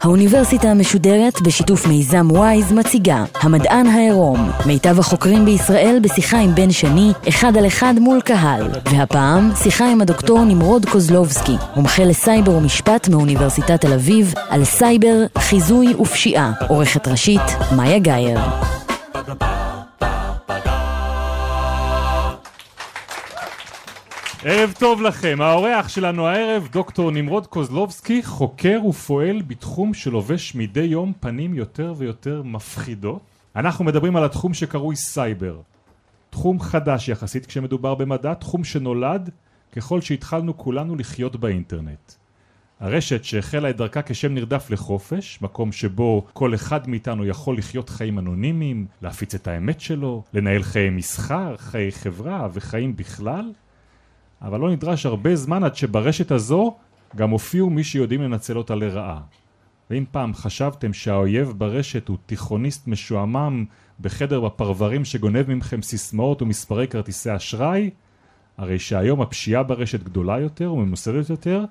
האוניברסיטה 0.00 0.68
המשודרת 0.68 1.42
בשיתוף 1.42 1.86
מיזם 1.86 2.30
וויז 2.30 2.72
מציגה 2.72 3.24
המדען 3.40 3.86
העירום 3.86 4.50
מיטב 4.66 4.98
החוקרים 4.98 5.44
בישראל 5.44 5.98
בשיחה 6.02 6.38
עם 6.38 6.54
בן 6.54 6.70
שני 6.70 7.12
אחד 7.28 7.56
על 7.56 7.66
אחד 7.66 7.94
מול 7.98 8.20
קהל. 8.20 8.70
והפעם 8.90 9.50
שיחה 9.62 9.92
עם 9.92 10.00
הדוקטור 10.00 10.44
נמרוד 10.44 10.86
קוזלובסקי 10.86 11.56
מומחה 11.76 12.04
לסייבר 12.04 12.52
ומשפט 12.52 13.08
מאוניברסיטת 13.08 13.80
תל 13.80 13.92
אביב 13.92 14.34
על 14.48 14.64
סייבר, 14.64 15.24
חיזוי 15.38 15.94
ופשיעה. 15.94 16.52
עורכת 16.68 17.08
ראשית 17.08 17.42
מאיה 17.76 17.98
גאייר 17.98 18.38
ערב 24.44 24.74
טוב 24.78 25.02
לכם, 25.02 25.38
האורח 25.40 25.88
שלנו 25.88 26.26
הערב 26.26 26.68
דוקטור 26.72 27.10
נמרוד 27.10 27.46
קוזלובסקי 27.46 28.22
חוקר 28.22 28.80
ופועל 28.88 29.42
בתחום 29.42 29.94
שלובש 29.94 30.54
מדי 30.54 30.80
יום 30.80 31.12
פנים 31.20 31.54
יותר 31.54 31.94
ויותר 31.96 32.42
מפחידות. 32.42 33.20
אנחנו 33.56 33.84
מדברים 33.84 34.16
על 34.16 34.24
התחום 34.24 34.54
שקרוי 34.54 34.96
סייבר. 34.96 35.60
תחום 36.30 36.60
חדש 36.60 37.08
יחסית 37.08 37.46
כשמדובר 37.46 37.94
במדע, 37.94 38.34
תחום 38.34 38.64
שנולד 38.64 39.30
ככל 39.72 40.00
שהתחלנו 40.00 40.58
כולנו 40.58 40.96
לחיות 40.96 41.36
באינטרנט. 41.36 42.12
הרשת 42.80 43.24
שהחלה 43.24 43.70
את 43.70 43.76
דרכה 43.76 44.02
כשם 44.02 44.34
נרדף 44.34 44.70
לחופש, 44.70 45.38
מקום 45.42 45.72
שבו 45.72 46.26
כל 46.32 46.54
אחד 46.54 46.88
מאיתנו 46.88 47.26
יכול 47.26 47.58
לחיות 47.58 47.88
חיים 47.88 48.18
אנונימיים, 48.18 48.86
להפיץ 49.02 49.34
את 49.34 49.48
האמת 49.48 49.80
שלו, 49.80 50.22
לנהל 50.34 50.62
חיי 50.62 50.90
מסחר, 50.90 51.56
חיי 51.56 51.92
חברה 51.92 52.48
וחיים 52.52 52.96
בכלל 52.96 53.52
אבל 54.42 54.60
לא 54.60 54.70
נדרש 54.70 55.06
הרבה 55.06 55.36
זמן 55.36 55.64
עד 55.64 55.76
שברשת 55.76 56.30
הזו 56.30 56.76
גם 57.16 57.30
הופיעו 57.30 57.70
מי 57.70 57.84
שיודעים 57.84 58.22
לנצל 58.22 58.58
אותה 58.58 58.74
לרעה. 58.74 59.20
ואם 59.90 60.04
פעם 60.10 60.34
חשבתם 60.34 60.92
שהאויב 60.92 61.52
ברשת 61.58 62.08
הוא 62.08 62.16
תיכוניסט 62.26 62.86
משועמם 62.88 63.64
בחדר 64.00 64.40
בפרברים 64.40 65.04
שגונב 65.04 65.50
ממכם 65.50 65.82
סיסמאות 65.82 66.42
ומספרי 66.42 66.88
כרטיסי 66.88 67.36
אשראי, 67.36 67.90
הרי 68.56 68.78
שהיום 68.78 69.20
הפשיעה 69.20 69.62
ברשת 69.62 70.02
גדולה 70.02 70.40
יותר 70.40 70.72
וממוסדת 70.72 71.30
יותר, 71.30 71.64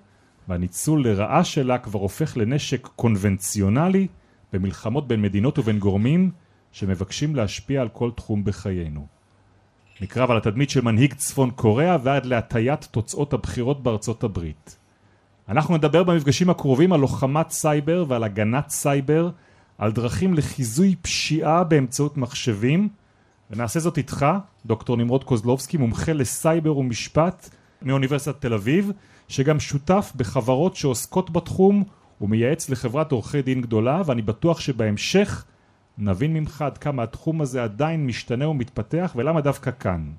והניצול 0.47 1.07
לרעה 1.07 1.43
שלה 1.43 1.77
כבר 1.77 1.99
הופך 1.99 2.37
לנשק 2.37 2.87
קונבנציונלי 2.87 4.07
במלחמות 4.53 5.07
בין 5.07 5.21
מדינות 5.21 5.59
ובין 5.59 5.79
גורמים 5.79 6.31
שמבקשים 6.71 7.35
להשפיע 7.35 7.81
על 7.81 7.89
כל 7.89 8.11
תחום 8.15 8.43
בחיינו. 8.43 9.20
מקרב 10.01 10.31
על 10.31 10.37
התדמית 10.37 10.69
של 10.69 10.81
מנהיג 10.81 11.13
צפון 11.13 11.51
קוריאה 11.51 11.97
ועד 12.03 12.25
להטיית 12.25 12.87
תוצאות 12.91 13.33
הבחירות 13.33 13.83
בארצות 13.83 14.23
הברית. 14.23 14.77
אנחנו 15.49 15.77
נדבר 15.77 16.03
במפגשים 16.03 16.49
הקרובים 16.49 16.93
על 16.93 16.99
לוחמת 16.99 17.49
סייבר 17.49 18.05
ועל 18.07 18.23
הגנת 18.23 18.69
סייבר, 18.69 19.29
על 19.77 19.91
דרכים 19.91 20.33
לחיזוי 20.33 20.95
פשיעה 21.01 21.63
באמצעות 21.63 22.17
מחשבים, 22.17 22.89
ונעשה 23.51 23.79
זאת 23.79 23.97
איתך, 23.97 24.25
דוקטור 24.65 24.97
נמרוד 24.97 25.23
קוזלובסקי, 25.23 25.77
מומחה 25.77 26.13
לסייבר 26.13 26.77
ומשפט 26.77 27.49
מאוניברסיטת 27.81 28.41
תל 28.41 28.53
אביב, 28.53 28.91
שגם 29.27 29.59
שותף 29.59 30.11
בחברות 30.15 30.75
שעוסקות 30.75 31.29
בתחום 31.29 31.83
ומייעץ 32.21 32.69
לחברת 32.69 33.11
עורכי 33.11 33.41
דין 33.41 33.61
גדולה, 33.61 34.01
ואני 34.05 34.21
בטוח 34.21 34.59
שבהמשך 34.59 35.45
נבין 36.01 36.33
ממך 36.33 36.61
עד 36.61 36.77
כמה 36.77 37.03
התחום 37.03 37.41
הזה 37.41 37.63
עדיין 37.63 38.05
משתנה 38.05 38.47
ומתפתח 38.47 39.13
ולמה 39.15 39.41
דווקא 39.41 39.71
כאן 39.79 40.11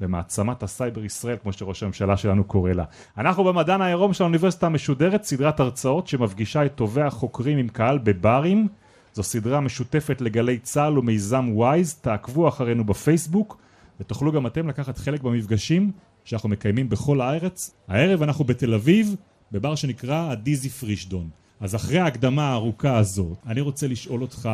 במעצמת 0.00 0.62
הסייבר 0.62 1.04
ישראל 1.04 1.36
כמו 1.42 1.52
שראש 1.52 1.82
הממשלה 1.82 2.16
שלנו 2.16 2.44
קורא 2.44 2.72
לה. 2.72 2.84
אנחנו 3.18 3.44
במדען 3.44 3.80
העירום 3.80 4.12
של 4.12 4.24
האוניברסיטה 4.24 4.66
המשודרת 4.66 5.24
סדרת 5.24 5.60
הרצאות 5.60 6.06
שמפגישה 6.06 6.66
את 6.66 6.74
טובי 6.74 7.02
החוקרים 7.02 7.58
עם 7.58 7.68
קהל 7.68 7.98
בברים 7.98 8.68
זו 9.14 9.22
סדרה 9.22 9.60
משותפת 9.60 10.20
לגלי 10.20 10.58
צה"ל 10.58 10.98
ומיזם 10.98 11.48
וויז 11.48 11.94
תעקבו 11.94 12.48
אחרינו 12.48 12.84
בפייסבוק 12.84 13.58
ותוכלו 14.00 14.32
גם 14.32 14.46
אתם 14.46 14.68
לקחת 14.68 14.98
חלק 14.98 15.22
במפגשים 15.22 15.90
שאנחנו 16.24 16.48
מקיימים 16.48 16.88
בכל 16.88 17.20
הארץ. 17.20 17.74
הערב 17.88 18.22
אנחנו 18.22 18.44
בתל 18.44 18.74
אביב 18.74 19.16
בבר 19.52 19.74
שנקרא 19.74 20.30
הדיזי 20.30 20.68
פרישדון. 20.68 21.28
אז 21.60 21.74
אחרי 21.74 21.98
ההקדמה 21.98 22.48
הארוכה 22.48 22.98
הזאת 22.98 23.38
אני 23.46 23.60
רוצה 23.60 23.88
לשאול 23.88 24.22
אותך 24.22 24.48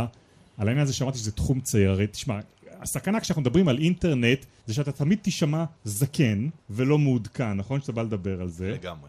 על 0.59 0.69
העניין 0.69 0.85
הזה 0.85 0.93
שאמרתי 0.93 1.19
שזה 1.19 1.33
תחום 1.33 1.61
צעיר, 1.61 2.07
תשמע, 2.07 2.39
הסכנה 2.81 3.21
כשאנחנו 3.21 3.43
מדברים 3.43 3.69
על 3.69 3.79
אינטרנט 3.79 4.45
זה 4.67 4.75
שאתה 4.75 4.93
תמיד 4.93 5.19
תישמע 5.23 5.65
זקן 5.85 6.49
ולא 6.71 6.99
מעודכן, 6.99 7.53
נכון 7.53 7.81
שאתה 7.81 7.93
בא 7.93 8.03
לדבר 8.03 8.41
על 8.41 8.49
זה? 8.49 8.71
לגמרי. 8.71 9.09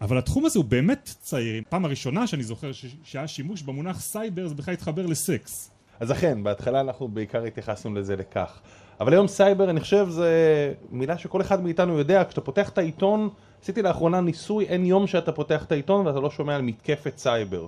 אבל 0.00 0.18
התחום 0.18 0.44
הזה 0.44 0.58
הוא 0.58 0.64
באמת 0.64 1.14
צעיר. 1.20 1.62
פעם 1.68 1.84
הראשונה 1.84 2.26
שאני 2.26 2.42
זוכר 2.42 2.70
שהיה 3.04 3.28
שימוש 3.28 3.62
במונח 3.62 4.00
סייבר 4.00 4.48
זה 4.48 4.54
בכלל 4.54 4.74
התחבר 4.74 5.06
לסקס. 5.06 5.70
אז 6.00 6.12
אכן, 6.12 6.42
בהתחלה 6.42 6.80
אנחנו 6.80 7.08
בעיקר 7.08 7.44
התייחסנו 7.44 7.94
לזה 7.94 8.16
לכך. 8.16 8.60
אבל 9.00 9.12
היום 9.12 9.26
סייבר, 9.26 9.70
אני 9.70 9.80
חושב, 9.80 10.06
זה 10.10 10.72
מילה 10.90 11.18
שכל 11.18 11.40
אחד 11.40 11.62
מאיתנו 11.62 11.98
יודע. 11.98 12.24
כשאתה 12.24 12.40
פותח 12.40 12.68
את 12.68 12.78
העיתון, 12.78 13.28
עשיתי 13.62 13.82
לאחרונה 13.82 14.20
ניסוי, 14.20 14.64
אין 14.64 14.86
יום 14.86 15.06
שאתה 15.06 15.32
פותח 15.32 15.64
את 15.64 15.72
העיתון 15.72 16.06
ואתה 16.06 16.20
לא 16.20 16.30
שומע 16.30 16.54
על 16.56 16.62
מתקפת 16.62 17.18
סייבר. 17.18 17.66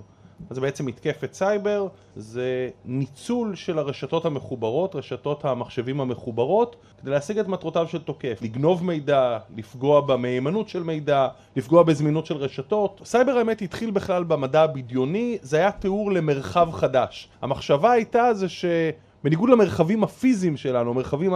אז 0.49 0.55
זה 0.55 0.61
בעצם 0.61 0.85
מתקפת 0.85 1.33
סייבר, 1.33 1.87
זה 2.15 2.69
ניצול 2.85 3.55
של 3.55 3.79
הרשתות 3.79 4.25
המחוברות, 4.25 4.95
רשתות 4.95 5.45
המחשבים 5.45 6.01
המחוברות, 6.01 6.75
כדי 7.01 7.11
להשיג 7.11 7.37
את 7.37 7.47
מטרותיו 7.47 7.87
של 7.87 8.01
תוקף, 8.01 8.39
לגנוב 8.41 8.83
מידע, 8.83 9.37
לפגוע 9.57 10.01
במהימנות 10.01 10.69
של 10.69 10.83
מידע, 10.83 11.27
לפגוע 11.55 11.83
בזמינות 11.83 12.25
של 12.25 12.37
רשתות. 12.37 13.01
סייבר 13.05 13.31
האמת 13.31 13.61
התחיל 13.61 13.91
בכלל 13.91 14.23
במדע 14.23 14.61
הבדיוני, 14.61 15.37
זה 15.41 15.57
היה 15.57 15.71
תיאור 15.71 16.11
למרחב 16.11 16.71
חדש. 16.71 17.29
המחשבה 17.41 17.91
הייתה 17.91 18.33
זה 18.33 18.47
שבניגוד 18.49 19.49
למרחבים 19.49 20.03
הפיזיים 20.03 20.57
שלנו, 20.57 20.89
המרחבים 20.89 21.33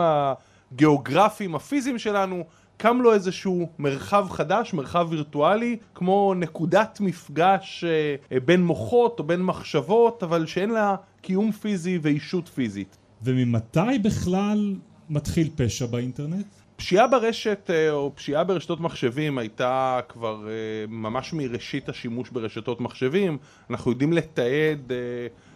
הגיאוגרפיים 0.72 1.56
הפיזיים 1.56 2.00
שלנו, 2.00 2.44
קם 2.78 3.02
לו 3.02 3.14
איזשהו 3.14 3.70
מרחב 3.80 4.28
חדש, 4.30 4.74
מרחב 4.74 5.08
וירטואלי, 5.10 5.78
כמו 5.96 6.34
נקודת 6.36 6.98
מפגש 7.02 7.84
אה, 7.84 8.40
בין 8.46 8.66
מוחות 8.66 9.20
או 9.20 9.24
בין 9.24 9.42
מחשבות, 9.42 10.24
אבל 10.24 10.46
שאין 10.46 10.70
לה 10.70 10.96
קיום 11.22 11.52
פיזי 11.52 12.00
ואישות 12.02 12.48
פיזית. 12.48 12.98
וממתי 13.24 14.00
בכלל 14.04 14.76
מתחיל 15.10 15.50
פשע 15.56 15.86
באינטרנט? 15.86 16.46
פשיעה 16.76 17.08
ברשת 17.08 17.70
אה, 17.70 17.92
או 17.92 18.12
פשיעה 18.16 18.44
ברשתות 18.44 18.80
מחשבים 18.80 19.38
הייתה 19.38 20.00
כבר 20.10 20.48
אה, 20.48 20.52
ממש 20.88 21.34
מראשית 21.34 21.90
השימוש 21.90 22.30
ברשתות 22.30 22.82
מחשבים. 22.82 23.38
אנחנו 23.70 23.92
יודעים 23.92 24.14
לתעד 24.14 24.92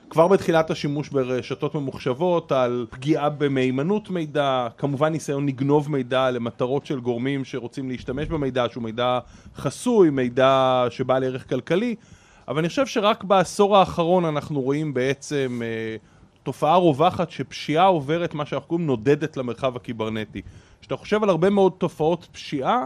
כבר 0.10 0.28
בתחילת 0.28 0.72
השימוש 0.72 1.10
ברשתות 1.10 1.76
ממוחשבות 1.76 2.52
על 2.52 2.86
פגיעה 2.90 3.30
במהימנות 3.30 4.10
מידע, 4.10 4.68
כמובן 4.78 5.12
ניסיון 5.12 5.46
לגנוב 5.46 5.92
מידע 5.92 6.32
למטרות 6.32 6.86
של 6.86 7.00
גורמים 7.00 7.46
שרוצים 7.46 7.90
להשתמש 7.90 8.28
במידע 8.28 8.66
שהוא 8.72 8.84
מידע 8.84 9.20
חסוי, 9.56 10.10
מידע 10.10 10.86
שבעל 10.90 11.24
ערך 11.24 11.50
כלכלי, 11.50 11.96
אבל 12.48 12.60
אני 12.60 12.70
חושב 12.70 12.86
שרק 12.86 13.24
בעשור 13.24 13.78
האחרון 13.78 14.26
אנחנו 14.26 14.62
רואים 14.62 14.94
בעצם 14.94 15.62
אה, 15.64 15.96
תופעה 16.44 16.76
רווחת 16.76 17.32
שפשיעה 17.32 17.86
עוברת 17.86 18.34
מה 18.34 18.46
שאנחנו 18.46 18.68
קוראים 18.68 18.88
נודדת 18.88 19.38
למרחב 19.38 19.76
הקיברנטי. 19.76 20.42
כשאתה 20.82 20.98
חושב 20.98 21.24
על 21.24 21.30
הרבה 21.30 21.50
מאוד 21.50 21.72
תופעות 21.78 22.28
פשיעה 22.32 22.84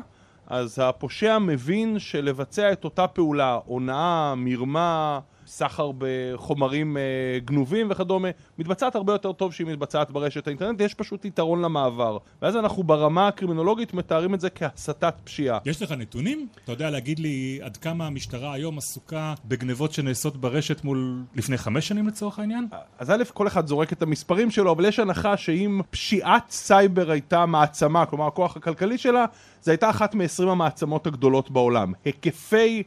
אז 0.47 0.79
הפושע 0.79 1.37
מבין 1.39 1.99
שלבצע 1.99 2.71
את 2.71 2.83
אותה 2.83 3.07
פעולה, 3.07 3.59
הונאה, 3.65 4.33
מרמה, 4.37 5.19
סחר 5.53 5.91
בחומרים 5.97 6.97
אה, 6.97 7.01
גנובים 7.45 7.87
וכדומה, 7.89 8.27
מתבצעת 8.57 8.95
הרבה 8.95 9.13
יותר 9.13 9.31
טוב 9.31 9.53
שהיא 9.53 9.67
מתבצעת 9.67 10.11
ברשת 10.11 10.47
האינטרנט, 10.47 10.81
יש 10.81 10.93
פשוט 10.93 11.25
יתרון 11.25 11.61
למעבר. 11.61 12.17
ואז 12.41 12.55
אנחנו 12.55 12.83
ברמה 12.83 13.27
הקרימינולוגית 13.27 13.93
מתארים 13.93 14.33
את 14.33 14.41
זה 14.41 14.49
כהסתת 14.49 15.13
פשיעה. 15.23 15.59
יש 15.65 15.81
לך 15.81 15.91
נתונים? 15.91 16.47
אתה 16.63 16.71
יודע 16.71 16.89
להגיד 16.89 17.19
לי 17.19 17.59
עד 17.61 17.77
כמה 17.77 18.07
המשטרה 18.07 18.53
היום 18.53 18.77
עסוקה 18.77 19.33
בגנבות 19.45 19.93
שנעשות 19.93 20.37
ברשת 20.37 20.83
מול 20.83 21.23
לפני 21.35 21.57
חמש 21.57 21.87
שנים 21.87 22.07
לצורך 22.07 22.39
העניין? 22.39 22.67
אז 22.99 23.11
א', 23.11 23.23
כל 23.33 23.47
אחד 23.47 23.67
זורק 23.67 23.93
את 23.93 24.01
המספרים 24.01 24.51
שלו, 24.51 24.71
אבל 24.71 24.85
יש 24.85 24.99
הנחה 24.99 25.37
שאם 25.37 25.81
פשיעת 25.89 26.49
סייבר 26.49 27.11
הייתה 27.11 27.45
מעצמה, 27.45 28.05
כלומר 28.05 28.27
הכוח 28.27 28.57
הכלכלי 28.57 28.97
שלה, 28.97 29.25
זו 29.61 29.71
הייתה 29.71 29.89
אחת 29.89 30.15
מ-20 30.15 30.49
המעצמות 30.49 31.07
הגדולות 31.07 31.51
בעולם. 31.51 31.93
היקפי 32.05 32.83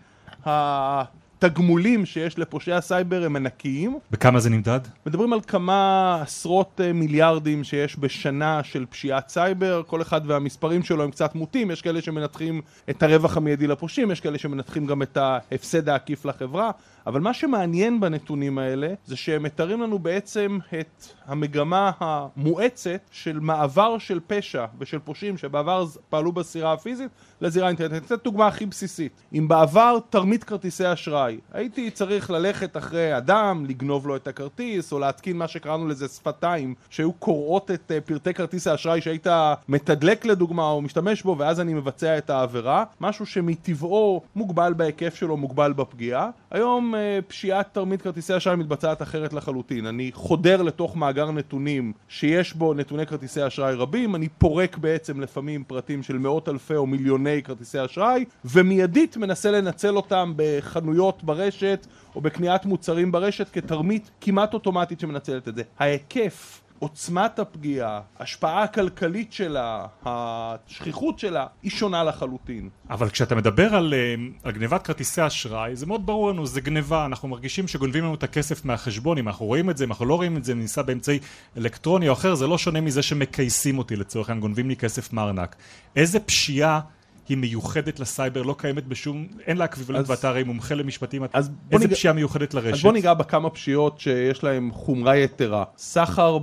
ה... 0.46 1.25
התגמולים 1.38 2.06
שיש 2.06 2.38
לפושעי 2.38 2.74
הסייבר 2.74 3.24
הם 3.24 3.36
ענקיים. 3.36 3.98
בכמה 4.10 4.40
זה 4.40 4.50
נמדד? 4.50 4.80
מדברים 5.06 5.32
על 5.32 5.40
כמה 5.40 6.18
עשרות 6.22 6.80
אה, 6.84 6.92
מיליארדים 6.92 7.64
שיש 7.64 7.98
בשנה 7.98 8.62
של 8.62 8.86
פשיעת 8.90 9.28
סייבר, 9.28 9.82
כל 9.86 10.02
אחד 10.02 10.20
והמספרים 10.26 10.82
שלו 10.82 11.04
הם 11.04 11.10
קצת 11.10 11.34
מוטים, 11.34 11.70
יש 11.70 11.82
כאלה 11.82 12.02
שמנתחים 12.02 12.60
את 12.90 13.02
הרווח 13.02 13.36
המיידי 13.36 13.66
לפושעים, 13.66 14.10
יש 14.10 14.20
כאלה 14.20 14.38
שמנתחים 14.38 14.86
גם 14.86 15.02
את 15.02 15.16
ההפסד 15.16 15.88
העקיף 15.88 16.24
לחברה, 16.24 16.70
אבל 17.06 17.20
מה 17.20 17.34
שמעניין 17.34 18.00
בנתונים 18.00 18.58
האלה 18.58 18.94
זה 19.06 19.16
שהם 19.16 19.42
מתארים 19.42 19.82
לנו 19.82 19.98
בעצם 19.98 20.58
את 20.80 21.04
המגמה 21.26 21.90
המואצת 22.00 23.00
של 23.10 23.40
מעבר 23.40 23.98
של 23.98 24.20
פשע 24.26 24.64
ושל 24.78 24.98
פושעים 24.98 25.38
שבעבר 25.38 25.86
פעלו 26.10 26.32
בזירה 26.32 26.72
הפיזית 26.72 27.10
לזירה 27.40 27.66
האינטרנטית. 27.66 27.96
אני 27.96 28.06
אתן 28.06 28.24
דוגמה 28.24 28.46
הכי 28.46 28.66
בסיסית. 28.66 29.12
אם 29.34 29.48
בעבר 29.48 29.98
תרמית 30.10 30.44
כרטיסי 30.44 30.92
אשראי, 30.92 31.25
הייתי 31.52 31.90
צריך 31.90 32.30
ללכת 32.30 32.76
אחרי 32.76 33.16
אדם, 33.16 33.64
לגנוב 33.68 34.06
לו 34.06 34.16
את 34.16 34.28
הכרטיס, 34.28 34.92
או 34.92 34.98
להתקין 34.98 35.36
מה 35.36 35.48
שקראנו 35.48 35.86
לזה 35.86 36.08
שפתיים, 36.08 36.74
שהיו 36.90 37.12
קוראות 37.12 37.70
את 37.70 37.92
אה, 37.92 38.00
פרטי 38.00 38.34
כרטיס 38.34 38.66
האשראי 38.66 39.00
שהיית 39.00 39.26
מתדלק 39.68 40.24
לדוגמה 40.24 40.70
או 40.70 40.82
משתמש 40.82 41.22
בו, 41.22 41.36
ואז 41.38 41.60
אני 41.60 41.74
מבצע 41.74 42.18
את 42.18 42.30
העבירה. 42.30 42.84
משהו 43.00 43.26
שמטבעו 43.26 44.22
מוגבל 44.36 44.74
בהיקף 44.76 45.14
שלו, 45.14 45.36
מוגבל 45.36 45.72
בפגיעה. 45.72 46.30
היום 46.50 46.94
אה, 46.94 47.18
פשיעת 47.26 47.68
תרמית 47.72 48.02
כרטיסי 48.02 48.36
אשראי 48.36 48.56
מתבצעת 48.56 49.02
אחרת 49.02 49.32
לחלוטין. 49.32 49.86
אני 49.86 50.10
חודר 50.14 50.62
לתוך 50.62 50.96
מאגר 50.96 51.30
נתונים 51.30 51.92
שיש 52.08 52.54
בו 52.54 52.74
נתוני 52.74 53.06
כרטיסי 53.06 53.46
אשראי 53.46 53.74
רבים, 53.74 54.14
אני 54.14 54.28
פורק 54.28 54.78
בעצם 54.78 55.20
לפעמים 55.20 55.64
פרטים 55.64 56.02
של 56.02 56.18
מאות 56.18 56.48
אלפי 56.48 56.76
או 56.76 56.86
מיליוני 56.86 57.42
כרטיסי 57.42 57.84
אשראי, 57.84 58.24
ומיידית 58.44 59.16
מנסה 59.16 59.50
לנצל 59.50 59.96
אותם 59.96 60.32
בחנויות 60.36 61.24
ברשת 61.24 61.86
או 62.16 62.20
בקניית 62.20 62.64
מוצרים 62.64 63.12
ברשת 63.12 63.48
כתרמית 63.52 64.10
כמעט 64.20 64.54
אוטומטית 64.54 65.00
שמנצלת 65.00 65.48
את 65.48 65.56
זה. 65.56 65.62
ההיקף 65.78 66.60
עוצמת 66.78 67.38
הפגיעה, 67.38 68.00
ההשפעה 68.18 68.62
הכלכלית 68.62 69.32
שלה, 69.32 69.86
השכיחות 70.04 71.18
שלה, 71.18 71.46
היא 71.62 71.70
שונה 71.70 72.04
לחלוטין. 72.04 72.68
אבל 72.90 73.10
כשאתה 73.10 73.34
מדבר 73.34 73.74
על, 73.74 73.94
אה, 73.94 74.14
על 74.44 74.52
גניבת 74.52 74.82
כרטיסי 74.82 75.26
אשראי, 75.26 75.76
זה 75.76 75.86
מאוד 75.86 76.06
ברור 76.06 76.30
לנו, 76.30 76.46
זה 76.46 76.60
גניבה, 76.60 77.06
אנחנו 77.06 77.28
מרגישים 77.28 77.68
שגונבים 77.68 78.04
לנו 78.04 78.14
את 78.14 78.22
הכסף 78.22 78.64
מהחשבון, 78.64 79.18
אם 79.18 79.28
אנחנו 79.28 79.46
רואים 79.46 79.70
את 79.70 79.76
זה, 79.76 79.84
אם 79.84 79.90
אנחנו 79.90 80.06
לא 80.06 80.14
רואים 80.14 80.36
את 80.36 80.44
זה, 80.44 80.54
ניסע 80.54 80.82
באמצעי 80.82 81.18
אלקטרוני 81.56 82.08
או 82.08 82.12
אחר, 82.12 82.34
זה 82.34 82.46
לא 82.46 82.58
שונה 82.58 82.80
מזה 82.80 83.02
שמקייסים 83.02 83.78
אותי 83.78 83.96
לצורך 83.96 84.28
העניין, 84.28 84.40
גונבים 84.40 84.68
לי 84.68 84.76
כסף 84.76 85.12
מארנק. 85.12 85.56
איזה 85.96 86.20
פשיעה 86.20 86.80
היא 87.28 87.36
מיוחדת 87.36 88.00
לסייבר, 88.00 88.42
לא 88.42 88.54
קיימת 88.58 88.86
בשום, 88.86 89.26
אין 89.46 89.56
לה 89.56 89.64
אקוויוולנט 89.64 90.08
ואתה 90.08 90.28
הרי 90.28 90.42
מומחה 90.42 90.74
למשפטים, 90.74 91.22
איזה 91.34 91.50
ניג... 91.72 91.94
פשיעה 91.94 92.14
מיוחדת 92.14 92.54
לרשת? 92.54 92.74
אז 92.74 92.82
בוא 92.82 92.92
ניגע 92.92 93.14
בכמה 93.14 93.50
פשיעות 93.50 94.00
שיש 94.00 94.44
להן 94.44 94.70
חומרה 94.72 95.16
יתרה. 95.16 95.64
סחר 95.78 96.38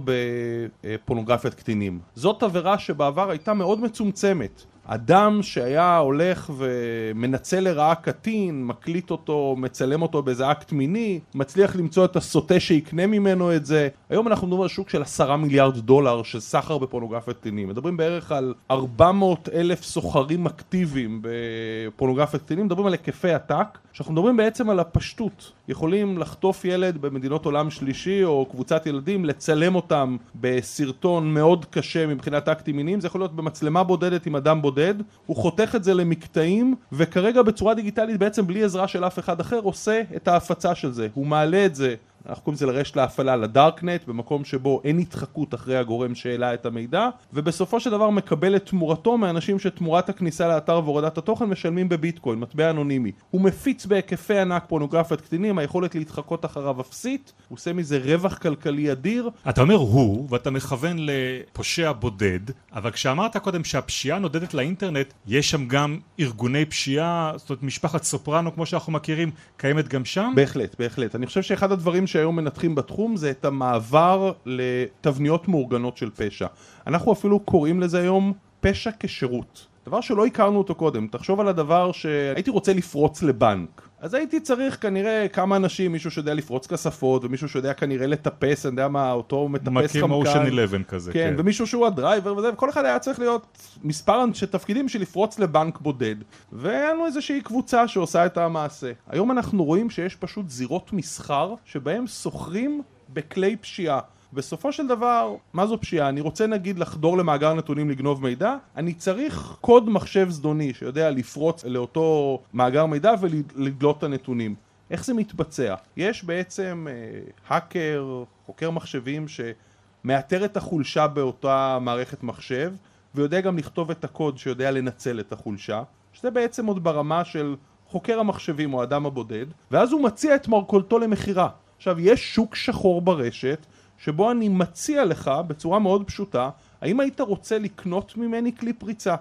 בפורנוגרפיית 0.84 1.54
קטינים. 1.54 2.00
זאת 2.16 2.44
עבירה 2.44 2.80
שבעבר 2.80 3.30
הייתה 3.30 3.54
מאוד 3.54 3.80
מצומצמת. 3.80 4.64
אדם 4.86 5.40
שהיה 5.44 5.98
הולך 5.98 6.52
ומנצל 6.58 7.60
לרעה 7.60 7.96
קטין, 7.96 8.66
מקליט 8.66 9.12
אותו, 9.12 9.56
מצלם 9.58 10.02
אותו 10.02 10.22
באיזה 10.22 10.52
אקט 10.52 10.72
מיני, 10.72 11.20
מצליח 11.36 11.76
למצוא 11.76 12.06
את 12.06 12.16
הסוטה 12.16 12.60
שיקנה 12.60 13.08
ממנו 13.08 13.56
את 13.56 13.66
זה. 13.66 13.88
היום 14.10 14.28
אנחנו 14.28 14.48
מדברים 14.48 14.62
על 14.62 14.68
שוק 14.70 14.90
של 14.90 15.02
עשרה 15.02 15.38
מיליארד 15.38 15.78
דולר 15.78 16.24
של 16.24 16.40
סחר 16.40 16.78
בפורנוגרפיית 16.78 17.38
קטינים. 17.38 17.70
מדברים 17.70 17.98
בערך 17.98 18.32
על 18.32 18.54
400 18.72 19.50
אלף 19.54 19.84
סוחרים 19.84 20.46
אקטיביים 20.46 21.22
בפורנוגרפיית 21.22 22.44
קטינים, 22.44 22.66
מדברים 22.66 22.88
על 22.88 22.94
היקפי 22.94 23.32
עתק, 23.32 23.78
שאנחנו 23.94 24.14
מדברים 24.14 24.38
בעצם 24.38 24.70
על 24.70 24.80
הפשטות. 24.80 25.52
יכולים 25.68 26.18
לחטוף 26.18 26.66
ילד 26.66 26.98
במדינות 27.02 27.46
עולם 27.46 27.70
שלישי 27.70 28.24
או 28.24 28.46
קבוצת 28.52 28.86
ילדים, 28.86 29.26
לצלם 29.26 29.76
אותם 29.76 30.18
בסרטון 30.36 31.34
מאוד 31.34 31.66
קשה 31.66 32.08
מבחינת 32.08 32.48
אקטים 32.48 32.76
מיניים, 32.76 33.02
זה 33.02 33.08
יכול 33.08 33.22
להיות 33.22 33.36
במצלמה 33.36 33.84
בודדת 33.84 34.26
עם 34.26 34.36
אדם 34.36 34.62
בודד, 34.62 34.94
הוא 35.26 35.36
חותך 35.38 35.74
את 35.76 35.84
זה 35.84 35.94
למקטעים, 35.94 36.76
וכרגע 36.92 37.42
בצורה 37.42 37.74
דיגיטלית 37.74 38.20
בעצם 38.20 38.48
בלי 38.48 38.64
עזרה 38.64 38.88
של 38.88 39.06
אף 39.06 39.20
אחד 39.20 39.40
אחר 39.40 39.60
עושה 39.64 40.02
את 40.16 40.28
ההפצה 40.28 40.76
של 40.76 40.92
זה, 40.92 41.08
הוא 41.14 41.28
מעלה 41.28 41.66
את 41.66 41.76
זה 41.76 41.96
אנחנו 42.30 42.44
קוראים 42.44 42.56
לזה 42.56 42.66
לרשת 42.66 42.96
להפעלה 42.96 43.36
לדארקנט, 43.36 44.08
במקום 44.08 44.46
שבו 44.46 44.82
אין 44.84 45.00
התחקות 45.00 45.54
אחרי 45.54 45.78
הגורם 45.78 46.16
שהעלה 46.16 46.54
את 46.54 46.66
המידע, 46.66 47.10
ובסופו 47.34 47.80
של 47.80 47.90
דבר 47.90 48.10
מקבל 48.10 48.56
את 48.56 48.66
תמורתו 48.66 49.18
מאנשים 49.18 49.60
שתמורת 49.60 50.10
הכניסה 50.10 50.48
לאתר 50.48 50.82
והורדת 50.84 51.18
התוכן 51.18 51.46
משלמים 51.46 51.90
בביטקוין, 51.90 52.40
מטבע 52.40 52.70
אנונימי. 52.70 53.12
הוא 53.32 53.42
מפיץ 53.42 53.86
בהיקפי 53.86 54.38
ענק 54.40 54.64
פורנוגרפיית 54.68 55.22
קטינים, 55.22 55.58
היכולת 55.58 55.96
להתחקות 55.96 56.46
אחריו 56.46 56.82
אפסית, 56.82 57.34
הוא 57.48 57.56
עושה 57.56 57.74
מזה 57.74 58.00
רווח 58.04 58.38
כלכלי 58.38 58.92
אדיר. 58.92 59.30
אתה 59.50 59.62
אומר 59.62 59.76
הוא, 59.76 60.28
ואתה 60.30 60.52
מכוון 60.52 60.98
לפושע 61.00 61.92
בודד, 61.92 62.40
אבל 62.74 62.92
כשאמרת 62.92 63.38
קודם 63.38 63.64
שהפשיעה 63.64 64.20
נודדת 64.20 64.54
לאינטרנט, 64.54 65.14
יש 65.28 65.50
שם 65.50 65.68
גם 65.68 66.00
ארגוני 66.20 66.66
פשיעה, 66.66 67.32
זאת 67.36 67.50
אומרת 67.50 67.64
משפחת 67.64 68.04
סופרנו 68.04 68.54
כמו 68.54 68.66
שאנחנו 68.66 68.94
מכירים, 68.94 69.32
קיימת 69.58 69.88
גם 69.88 70.06
שם? 70.06 70.34
בהחלט, 70.36 70.76
בהחלט. 70.80 71.16
אני 71.16 71.26
חושב 71.26 71.42
שאחד 71.42 71.72
הדברים 71.72 72.08
שהיום 72.14 72.36
מנתחים 72.36 72.76
בתחום 72.76 73.16
זה 73.16 73.32
את 73.32 73.46
המעבר 73.46 74.32
לתבניות 74.46 75.48
מאורגנות 75.48 75.98
של 75.98 76.10
פשע. 76.10 76.48
אנחנו 76.88 77.14
אפילו 77.14 77.40
קוראים 77.40 77.82
לזה 77.82 78.00
היום 78.02 78.34
פשע 78.62 78.92
כשירות. 79.00 79.68
דבר 79.86 80.02
שלא 80.02 80.26
הכרנו 80.26 80.58
אותו 80.58 80.76
קודם, 80.76 81.08
תחשוב 81.08 81.40
על 81.40 81.48
הדבר 81.48 81.92
שהייתי 81.92 82.50
רוצה 82.50 82.74
לפרוץ 82.74 83.24
לבנק 83.24 83.82
אז 84.04 84.14
הייתי 84.14 84.40
צריך 84.40 84.82
כנראה 84.82 85.28
כמה 85.34 85.56
אנשים, 85.56 85.92
מישהו 85.92 86.12
שיודע 86.12 86.34
לפרוץ 86.34 86.68
כספות 86.68 87.26
ומישהו 87.26 87.50
שיודע 87.50 87.74
כנראה 87.74 88.08
לטפס, 88.08 88.66
אני 88.66 88.72
יודע 88.72 88.88
מה, 88.88 89.12
אותו 89.12 89.50
מטפס 89.50 89.68
חמקן. 89.68 90.00
מקים 90.00 90.12
אושן 90.12 90.48
11 90.48 90.84
כזה, 90.84 91.14
כן, 91.14 91.30
כן, 91.30 91.36
ומישהו 91.38 91.68
שהוא 91.68 91.88
הדרייבר 91.88 92.38
וזה, 92.38 92.54
וכל 92.54 92.70
אחד 92.70 92.86
היה 92.86 93.00
צריך 93.00 93.20
להיות 93.20 93.58
מספר 93.84 94.24
אנשי 94.24 94.46
תפקידים 94.46 94.86
בשביל 94.86 95.02
לפרוץ 95.02 95.40
לבנק 95.40 95.80
בודד. 95.80 96.16
והיה 96.52 96.94
לנו 96.94 97.06
איזושהי 97.06 97.42
קבוצה 97.42 97.88
שעושה 97.88 98.26
את 98.26 98.38
המעשה. 98.38 98.92
היום 99.10 99.32
אנחנו 99.32 99.64
רואים 99.64 99.90
שיש 99.90 100.16
פשוט 100.16 100.50
זירות 100.50 100.94
מסחר 100.94 101.54
שבהם 101.66 102.08
סוחרים 102.08 102.82
בכלי 103.14 103.56
פשיעה 103.56 104.00
בסופו 104.34 104.72
של 104.72 104.88
דבר, 104.88 105.36
מה 105.54 105.68
זו 105.68 105.82
פשיעה? 105.82 106.10
אני 106.10 106.22
רוצה 106.22 106.48
נגיד 106.48 106.80
לחדור 106.80 107.18
למאגר 107.18 107.54
נתונים 107.54 107.90
לגנוב 107.90 108.24
מידע, 108.24 108.56
אני 108.76 108.94
צריך 108.94 109.58
קוד 109.62 109.90
מחשב 109.90 110.30
זדוני 110.30 110.74
שיודע 110.74 111.12
לפרוץ 111.12 111.66
לאותו 111.66 112.40
מאגר 112.54 112.86
מידע 112.86 113.14
ולדלות 113.22 113.98
את 113.98 114.04
הנתונים. 114.04 114.56
איך 114.92 115.06
זה 115.06 115.14
מתבצע? 115.14 115.76
יש 115.98 116.24
בעצם 116.24 116.88
אה, 116.90 117.20
האקר, 117.48 118.24
חוקר 118.46 118.72
מחשבים 118.72 119.26
שמאתר 119.28 120.46
את 120.46 120.58
החולשה 120.58 121.08
באותה 121.08 121.78
מערכת 121.82 122.24
מחשב 122.24 122.74
ויודע 123.16 123.42
גם 123.42 123.58
לכתוב 123.58 123.92
את 123.92 124.04
הקוד 124.04 124.38
שיודע 124.38 124.72
לנצל 124.72 125.20
את 125.20 125.32
החולשה 125.34 125.84
שזה 126.14 126.32
בעצם 126.32 126.66
עוד 126.66 126.84
ברמה 126.84 127.26
של 127.26 127.56
חוקר 127.88 128.20
המחשבים 128.20 128.74
או 128.74 128.82
האדם 128.82 129.06
הבודד 129.06 129.46
ואז 129.72 129.92
הוא 129.92 130.04
מציע 130.04 130.36
את 130.36 130.48
מרכולתו 130.48 131.00
למכירה 131.00 131.50
עכשיו 131.78 132.00
יש 132.00 132.36
שוק 132.36 132.56
שחור 132.56 133.02
ברשת 133.02 133.66
שבו 134.04 134.32
אני 134.32 134.50
מציע 134.50 135.06
לך 135.06 135.32
בצורה 135.48 135.80
מאוד 135.80 136.04
פשוטה, 136.08 136.50
האם 136.82 137.00
היית 137.00 137.22
רוצה 137.22 137.60
לקנות 137.60 138.18
ממני 138.18 138.52
כלי 138.56 138.74
פריצה? 138.74 139.16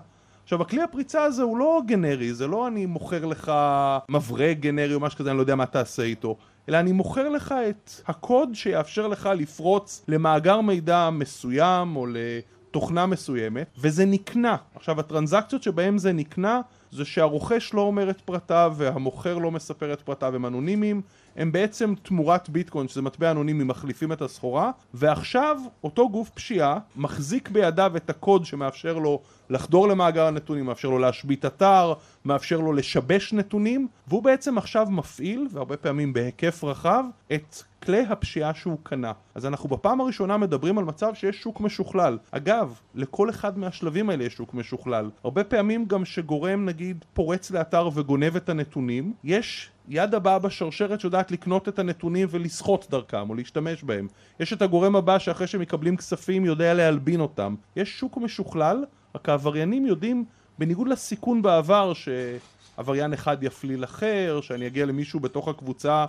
עכשיו 0.45 0.63
הכלי 0.63 0.83
הפריצה 0.83 1.23
הזה 1.23 1.43
הוא 1.43 1.59
לא 1.59 1.81
גנרי, 1.87 2.35
זה 2.35 2.47
לא 2.47 2.67
אני 2.67 2.87
מוכר 2.87 3.25
לך 3.25 3.53
מברג 4.09 4.61
גנרי 4.61 4.95
או 4.95 5.01
משהו 5.01 5.19
כזה, 5.19 5.31
אני 5.31 5.37
לא 5.37 5.43
יודע 5.43 5.55
מה 5.55 5.67
תעשה 5.67 6.03
איתו 6.03 6.37
אלא 6.69 6.81
אני 6.81 6.93
מוכר 6.93 7.29
לך 7.29 7.55
את 7.69 7.91
הקוד 8.07 8.51
שיאפשר 8.55 9.07
לך 9.07 9.29
לפרוץ 9.37 10.05
למאגר 10.09 10.61
מידע 10.61 11.11
מסוים 11.11 11.97
או 11.97 12.07
לתוכנה 12.09 13.07
מסוימת 13.07 13.67
וזה 13.79 14.05
נקנה. 14.05 14.57
עכשיו 14.75 15.01
הטרנזקציות 15.01 15.63
שבהם 15.63 15.99
זה 15.99 16.13
נקנה 16.13 16.61
זה 16.91 17.05
שהרוכש 17.05 17.75
לא 17.75 17.81
אומר 17.81 18.11
את 18.11 18.21
פרטיו 18.21 18.75
והמוכר 18.77 19.39
לא 19.39 19.51
מספר 19.51 19.93
את 19.93 20.01
פרטיו 20.01 20.35
הם 20.35 20.47
אנונימיים 20.47 21.03
הם 21.37 21.53
בעצם 21.53 21.95
תמורת 22.03 22.49
ביטקוין 22.49 22.89
שזה 22.89 23.03
מטבע 23.03 23.31
אנונימי 23.31 23.65
מחליפים 23.65 24.13
את 24.13 24.23
הסחורה 24.23 24.71
ועכשיו 24.95 25.57
אותו 25.85 26.09
גוף 26.09 26.31
פשיעה 26.31 26.79
מחזיק 26.97 27.49
בידיו 27.49 27.93
את 27.97 28.11
הקוד 28.11 28.45
שמאפשר 28.45 28.99
לו 28.99 29.21
לחדור 29.51 29.89
למאגר 29.89 30.27
הנתונים, 30.27 30.67
מאפשר 30.67 30.89
לו 30.89 30.99
להשבית 30.99 31.45
אתר, 31.45 31.93
מאפשר 32.25 32.61
לו 32.61 32.73
לשבש 32.73 33.33
נתונים 33.33 33.89
והוא 34.09 34.23
בעצם 34.23 34.59
עכשיו 34.59 34.87
מפעיל 34.91 35.47
והרבה 35.53 35.77
פעמים 35.77 36.13
בהיקף 36.13 36.65
רחב 36.65 37.05
את 37.33 37.57
כלי 37.83 38.01
הפשיעה 38.01 38.55
שהוא 38.55 38.79
קנה. 38.83 39.13
אז 39.35 39.47
אנחנו 39.47 39.69
בפעם 39.69 40.01
הראשונה 40.01 40.37
מדברים 40.37 40.79
על 40.79 40.85
מצב 40.85 41.15
שיש 41.15 41.43
שוק 41.43 41.61
משוכלל. 41.61 42.19
אגב, 42.31 42.81
לכל 42.95 43.31
אחד 43.31 43.59
מהשלבים 43.59 44.11
האלה 44.11 44.25
יש 44.25 44.35
שוק 44.35 44.55
משוכלל. 44.55 45.11
הרבה 45.25 45.45
פעמים 45.45 45.85
גם 45.85 46.05
שגורם 46.05 46.65
נגיד 46.65 47.05
פורץ 47.13 47.51
לאתר 47.51 47.89
וגונב 47.95 48.37
את 48.37 48.49
הנתונים, 48.49 49.13
יש 49.25 49.71
יד 49.89 50.15
הבאה 50.15 50.39
בשרשרת 50.39 51.01
שיודעת 51.01 51.31
לקנות 51.31 51.69
את 51.69 51.79
הנתונים 51.79 52.29
ולסחוט 52.31 52.91
דרכם 52.91 53.31
או 53.31 53.35
להשתמש 53.35 53.85
בהם. 53.85 54.09
יש 54.41 54.53
את 54.53 54.63
הגורם 54.63 54.97
הבא 54.97 55.19
שאחרי 55.19 55.47
שמקבלים 55.47 55.97
כספים 55.97 56.45
יודע 56.45 56.75
להלבין 56.75 57.21
אותם. 57.21 57.55
יש 57.77 57.99
שוק 57.99 58.17
משוכלל, 58.17 58.85
רק 59.15 59.29
העבריינים 59.29 59.87
יודעים, 59.87 60.25
בניגוד 60.59 60.89
לסיכון 60.89 61.43
בעבר 61.43 61.95
ש... 61.95 62.09
שעבריין 62.83 63.13
אחד 63.13 63.43
יפליל 63.43 63.85
אחר, 63.85 64.41
שאני 64.43 64.67
אגיע 64.67 64.87
למישהו 64.87 65.21
בתוך 65.21 65.49
הקבוצה 65.49 66.07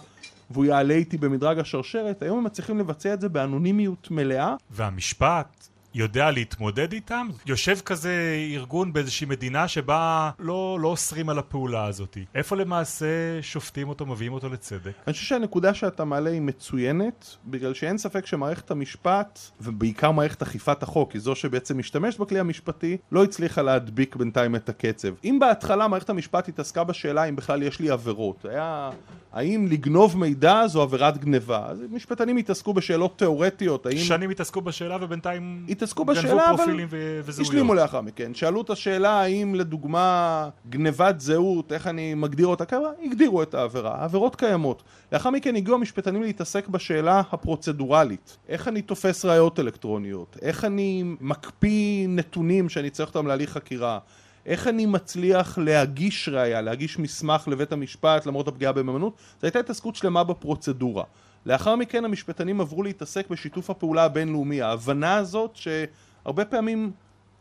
והוא 0.51 0.65
יעלה 0.65 0.93
איתי 0.93 1.17
במדרג 1.17 1.59
השרשרת, 1.59 2.21
היום 2.21 2.37
הם 2.37 2.43
מצליחים 2.43 2.79
לבצע 2.79 3.13
את 3.13 3.21
זה 3.21 3.29
באנונימיות 3.29 4.11
מלאה. 4.11 4.55
והמשפט 4.71 5.67
יודע 5.93 6.31
להתמודד 6.31 6.93
איתם? 6.93 7.27
יושב 7.45 7.79
כזה 7.85 8.37
ארגון 8.53 8.93
באיזושהי 8.93 9.27
מדינה 9.27 9.67
שבה 9.67 10.31
לא, 10.39 10.77
לא 10.81 10.87
אוסרים 10.87 11.29
על 11.29 11.39
הפעולה 11.39 11.85
הזאת. 11.85 12.17
איפה 12.35 12.55
למעשה 12.55 13.05
שופטים 13.41 13.89
אותו, 13.89 14.05
מביאים 14.05 14.33
אותו 14.33 14.49
לצדק? 14.49 14.91
אני 15.07 15.13
חושב 15.13 15.25
שהנקודה 15.25 15.73
שאתה 15.73 16.05
מעלה 16.05 16.29
היא 16.29 16.41
מצוינת, 16.41 17.35
בגלל 17.45 17.73
שאין 17.73 17.97
ספק 17.97 18.25
שמערכת 18.25 18.71
המשפט, 18.71 19.39
ובעיקר 19.61 20.11
מערכת 20.11 20.41
אכיפת 20.41 20.83
החוק, 20.83 21.11
היא 21.11 21.21
זו 21.21 21.35
שבעצם 21.35 21.77
משתמשת 21.77 22.19
בכלי 22.19 22.39
המשפטי, 22.39 22.97
לא 23.11 23.23
הצליחה 23.23 23.61
להדביק 23.61 24.15
בינתיים 24.15 24.55
את 24.55 24.69
הקצב. 24.69 25.09
אם 25.23 25.37
בהתחלה 25.39 25.87
מערכת 25.87 26.09
המשפט 26.09 26.47
התעסקה 26.47 26.83
בשאלה 26.83 27.23
אם 27.23 27.35
בכלל 27.35 27.63
יש 27.63 27.79
לי 27.79 27.89
עבירות, 27.89 28.45
היה... 28.45 28.89
האם 29.33 29.67
לגנוב 29.69 30.17
מידע 30.17 30.67
זו 30.67 30.81
עבירת 30.81 31.17
גניבה? 31.17 31.65
אז 31.69 31.83
משפטנים 31.91 32.37
התעסקו 32.37 32.73
בשאלות 32.73 33.17
תיאורטיות, 33.17 33.85
האם... 33.85 33.97
שנים 33.97 34.29
התעסקו 34.29 34.61
בשאלה 34.61 34.97
ובינתיים... 35.01 35.65
התעסקו 35.69 36.05
בשאלה, 36.05 36.49
אבל 36.49 36.79
וזהויות. 36.89 37.39
השלימו 37.39 37.73
לאחר 37.73 38.01
מכן. 38.01 38.33
שאלו 38.33 38.61
את 38.61 38.69
השאלה 38.69 39.21
האם 39.21 39.55
לדוגמה 39.55 40.49
גנבת 40.69 41.19
זהות, 41.19 41.71
איך 41.71 41.87
אני 41.87 42.13
מגדיר 42.13 42.47
אותה 42.47 42.65
כמה? 42.65 42.87
הגדירו 43.05 43.43
את 43.43 43.53
העבירה. 43.53 43.95
העבירות 43.95 44.35
קיימות. 44.35 44.83
לאחר 45.11 45.29
מכן 45.29 45.55
הגיעו 45.55 45.75
המשפטנים 45.77 46.21
להתעסק 46.23 46.67
בשאלה 46.67 47.21
הפרוצדורלית. 47.31 48.37
איך 48.49 48.67
אני 48.67 48.81
תופס 48.81 49.25
ראיות 49.25 49.59
אלקטרוניות? 49.59 50.37
איך 50.41 50.65
אני 50.65 51.03
מקפיא 51.21 52.07
נתונים 52.07 52.69
שאני 52.69 52.89
צריך 52.89 53.09
אותם 53.09 53.27
להליך 53.27 53.49
חקירה? 53.49 53.99
איך 54.45 54.67
אני 54.67 54.85
מצליח 54.85 55.57
להגיש 55.57 56.29
ראייה, 56.29 56.61
להגיש 56.61 56.99
מסמך 56.99 57.47
לבית 57.47 57.71
המשפט 57.71 58.25
למרות 58.25 58.47
הפגיעה 58.47 58.71
במהימנות? 58.71 59.13
זו 59.41 59.47
הייתה 59.47 59.59
התעסקות 59.59 59.95
שלמה 59.95 60.23
בפרוצדורה. 60.23 61.03
לאחר 61.45 61.75
מכן 61.75 62.05
המשפטנים 62.05 62.61
עברו 62.61 62.83
להתעסק 62.83 63.29
בשיתוף 63.29 63.69
הפעולה 63.69 64.03
הבינלאומי, 64.03 64.61
ההבנה 64.61 65.15
הזאת 65.15 65.55
שהרבה 65.55 66.45
פעמים 66.45 66.91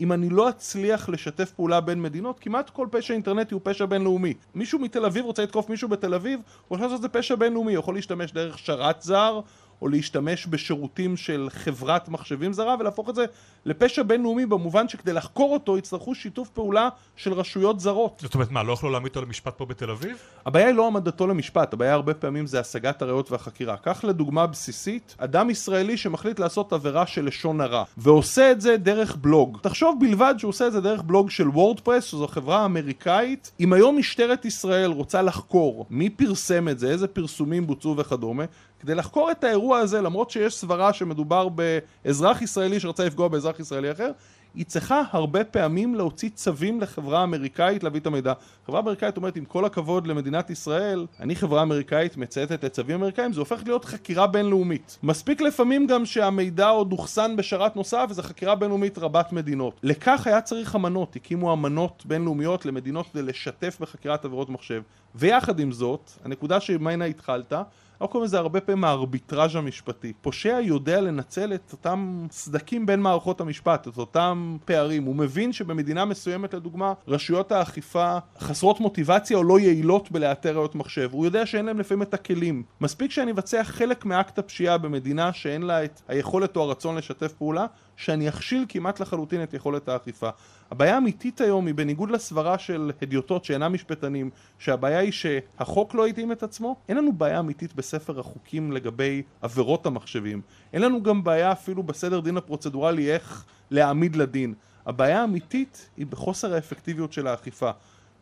אם 0.01 0.13
אני 0.13 0.29
לא 0.29 0.49
אצליח 0.49 1.09
לשתף 1.09 1.51
פעולה 1.51 1.81
בין 1.81 2.03
מדינות, 2.03 2.41
כמעט 2.41 2.71
כל 2.71 2.89
פשע 2.91 3.15
אינטרנטי 3.15 3.55
הוא 3.55 3.61
פשע 3.65 3.87
בינלאומי. 3.87 4.35
מישהו 4.55 4.79
מתל 4.79 5.05
אביב 5.05 5.25
רוצה 5.25 5.43
לתקוף 5.43 5.71
מישהו 5.71 5.89
בתל 5.89 6.15
אביב, 6.15 6.41
הוא 6.69 6.77
יכול 6.77 6.87
לעשות 6.87 6.97
את 6.97 7.03
זה 7.03 7.09
פשע 7.09 7.35
בינלאומי, 7.35 7.75
הוא 7.75 7.81
יכול 7.81 7.95
להשתמש 7.95 8.33
דרך 8.33 8.59
שרת 8.59 9.03
זר, 9.03 9.41
או 9.83 9.89
להשתמש 9.89 10.47
בשירותים 10.47 11.17
של 11.17 11.49
חברת 11.51 12.09
מחשבים 12.09 12.53
זרה 12.53 12.77
ולהפוך 12.81 13.09
את 13.09 13.15
זה 13.15 13.25
לפשע 13.65 14.03
בינלאומי 14.03 14.47
במובן 14.47 14.89
שכדי 14.89 15.13
לחקור 15.13 15.53
אותו 15.53 15.79
יצטרכו 15.79 16.15
שיתוף 16.15 16.49
פעולה 16.49 16.89
של 17.17 17.33
רשויות 17.33 17.81
זרות. 17.81 18.19
זאת 18.23 18.35
אומרת 18.35 18.51
מה, 18.51 18.63
לא 18.63 18.73
יכלו 18.73 18.91
להעמיד 18.91 19.09
אותו 19.09 19.23
למשפט 19.23 19.55
פה 19.57 19.67
בתל 19.67 19.91
אביב? 19.91 20.17
הבעיה 20.47 20.67
היא 20.67 20.75
לא 20.75 20.85
העמדתו 20.85 21.27
למשפט, 21.27 21.73
הבעיה 21.73 21.93
הרבה 21.95 22.15
פעמים 22.15 22.47
זה 22.47 22.61
השגת 22.61 23.03
הראיות 23.03 23.31
והחקירה. 23.31 23.77
קח 23.77 24.05
לדוגמה 24.05 24.47
בסיסית, 24.47 25.17
אדם 25.19 25.51
ישראלי 25.51 25.97
שמחליט 25.97 26.39
לעשות 26.39 26.73
עבירה 26.73 27.07
של 27.07 27.27
לשון 27.27 27.61
הרע, 27.61 27.85
ועושה 27.97 28.51
את 28.51 28.61
זה 28.61 28.77
דרך 28.77 29.17
בלוג. 29.17 29.59
תחשוב 29.63 29.97
בלבד 30.01 30.35
שהוא 30.39 30.49
עושה 30.49 30.67
את 30.67 30.73
זה 30.73 30.81
דרך 30.81 31.03
בלוג 31.03 31.31
של 31.31 31.49
וורדפרס, 31.49 32.05
שזו 32.05 32.27
חברה 32.27 32.65
אמריקאית. 32.65 33.53
אם 33.61 33.73
היום 33.73 33.99
משטרת 33.99 34.45
ישראל 34.45 34.91
רוצה 34.91 35.23
לחקור 35.23 35.87
מי 35.91 36.11
פרסם 36.11 36.69
את 36.69 36.79
זה, 36.79 36.91
איזה 36.91 37.09
פרסומים 37.09 37.67
בוצעו 37.67 37.97
וכדומה, 37.97 38.45
כדי 38.83 38.95
לחקור 38.95 39.31
את 39.31 39.45
האירוע 39.45 39.79
הזה, 39.79 40.01
למרות 40.01 40.31
שיש 40.31 40.55
סברה 40.55 40.93
שמדובר 40.93 41.49
באזרח 41.49 42.43
ישראלי 42.43 42.81
שרצה 42.81 43.05
לפגוע 43.05 43.29
באזרח 43.29 43.61
ישראלי 43.61 43.93
אחר, 43.93 44.11
היא 44.55 44.65
צריכה 44.67 45.03
הרבה 45.11 45.45
פעמים 45.45 45.95
להוציא 45.95 46.29
צווים 46.35 46.81
לחברה 46.81 47.25
אמריקאית 47.25 47.85
להביא 47.85 48.01
את 48.01 48.07
המידע. 48.07 48.33
חברה 48.67 48.81
אמריקאית 48.81 49.17
אומרת, 49.17 49.37
עם 49.37 49.45
כל 49.45 49.65
הכבוד 49.65 50.07
למדינת 50.07 50.51
ישראל, 50.51 51.07
אני 51.21 51.37
חברה 51.37 51.63
אמריקאית 51.63 52.17
מצייתת 52.17 52.65
לצווים 52.65 52.97
אמריקאים, 52.97 53.33
זה 53.33 53.41
הופך 53.41 53.63
להיות 53.65 53.85
חקירה 53.85 54.27
בינלאומית. 54.27 54.99
מספיק 55.03 55.41
לפעמים 55.41 55.87
גם 55.87 56.07
שהמידע 56.07 56.69
עוד 56.69 56.93
אוחסן 56.93 57.37
בשרת 57.37 57.77
נוסף, 57.77 58.07
וזו 58.11 58.23
חקירה 58.23 58.55
בינלאומית 58.55 58.99
רבת 58.99 59.33
מדינות. 59.33 59.81
לכך 59.83 60.27
היה 60.27 60.41
צריך 60.41 60.77
אמנות, 60.77 61.17
הקימו 61.17 61.53
אמנות 61.53 62.03
בינלאומיות 62.07 62.67
למדינות 62.67 63.07
כדי 63.13 63.23
לשתף 63.23 63.77
בחקירת 63.81 64.25
עבירות 64.25 64.49
מחשב. 64.49 64.83
ויחד 65.15 65.61
עם 65.61 65.73
זאת, 65.73 66.11
הנקודה 66.25 66.61
שממנה 66.61 67.05
התחלת, 67.05 67.53
אנחנו 68.03 68.13
קוראים 68.13 68.25
לזה 68.25 68.39
הרבה 68.39 68.61
פעמים 68.61 68.85
הארביטראז' 68.85 69.57
המשפטי. 69.57 70.13
פושע 70.21 70.59
יודע 70.63 71.01
לנצל 71.01 71.55
את 71.55 71.73
אותם 71.73 72.27
סדקים 72.31 72.87
בין 72.87 73.01
מערכות 73.01 73.41
המשפט, 73.41 73.89
את 73.89 73.99
אותם 73.99 74.57
פערים. 74.65 75.05
הוא 75.05 75.17
מבין 75.17 75.53
שבמדינה 75.53 76.05
מסוימת, 76.05 76.55
לדוגמה, 76.55 76.93
רשויות 77.09 77.53
האכיפה 77.53 78.19
חסרות 78.39 78.81
מוטיבציה 78.81 79.37
או 79.37 79.45
לא 79.45 79.61
יעילות 79.61 80.13
בלאתר 80.13 80.57
ראיות 80.57 80.75
מחשב. 80.75 81.09
הוא 81.13 81.25
יודע 81.25 81.47
שאין 81.47 81.67
להם 81.67 81.79
לפעמים 81.79 82.03
את 82.03 82.15
הכלים. 82.15 82.63
מספיק 82.81 83.11
שאני 83.11 83.31
אבצע 83.31 83.65
חלק 83.65 84.05
מאקט 84.05 84.39
הפשיעה 84.39 84.79
במדינה 84.79 85.33
שאין 85.33 85.63
לה 85.63 85.85
את 85.85 86.01
היכולת 86.09 86.57
או 86.57 86.63
הרצון 86.63 86.97
לשתף 86.97 87.33
פעולה, 87.33 87.67
שאני 87.97 88.29
אכשיל 88.29 88.67
כמעט 88.69 89.01
לחלוטין 89.01 89.43
את 89.43 89.55
יכולת 89.55 89.89
האכיפה. 89.89 90.31
הבעיה 90.71 90.95
האמיתית 90.95 91.41
היום 91.41 91.67
היא 91.67 91.75
בניגוד 91.75 92.11
לסברה 92.11 92.59
של 92.59 92.93
הדיוטות 93.03 93.45
שאינם 93.45 93.73
משפטנים, 93.73 94.31
שהבעיה 94.59 94.99
היא 94.99 95.13
שהחוק 95.13 95.95
לא 95.95 96.07
התאים 96.07 96.33
את 96.33 96.43
עצמו, 96.43 96.77
אין 96.89 96.97
לנו 96.97 97.13
בעיה 97.13 97.41
אמיתית 97.41 97.75
בספר 97.75 98.21
החוקים 98.21 98.73
לגבי 98.73 99.23
עבירות 99.43 99.87
המחשבים. 99.87 100.41
אין 100.73 100.83
לנו 100.83 101.03
גם 101.03 101.25
בעיה 101.25 101.53
אפילו 101.53 101.83
בסדר 101.83 102.21
דין 102.21 102.37
הפרוצדורלי 102.37 103.13
איך 103.13 103.45
להעמיד 103.71 104.17
לדין. 104.17 104.55
הבעיה 104.87 105.21
האמיתית 105.21 105.91
היא 105.97 106.07
בחוסר 106.07 106.55
האפקטיביות 106.55 107.13
של 107.13 107.27
האכיפה. 107.27 107.71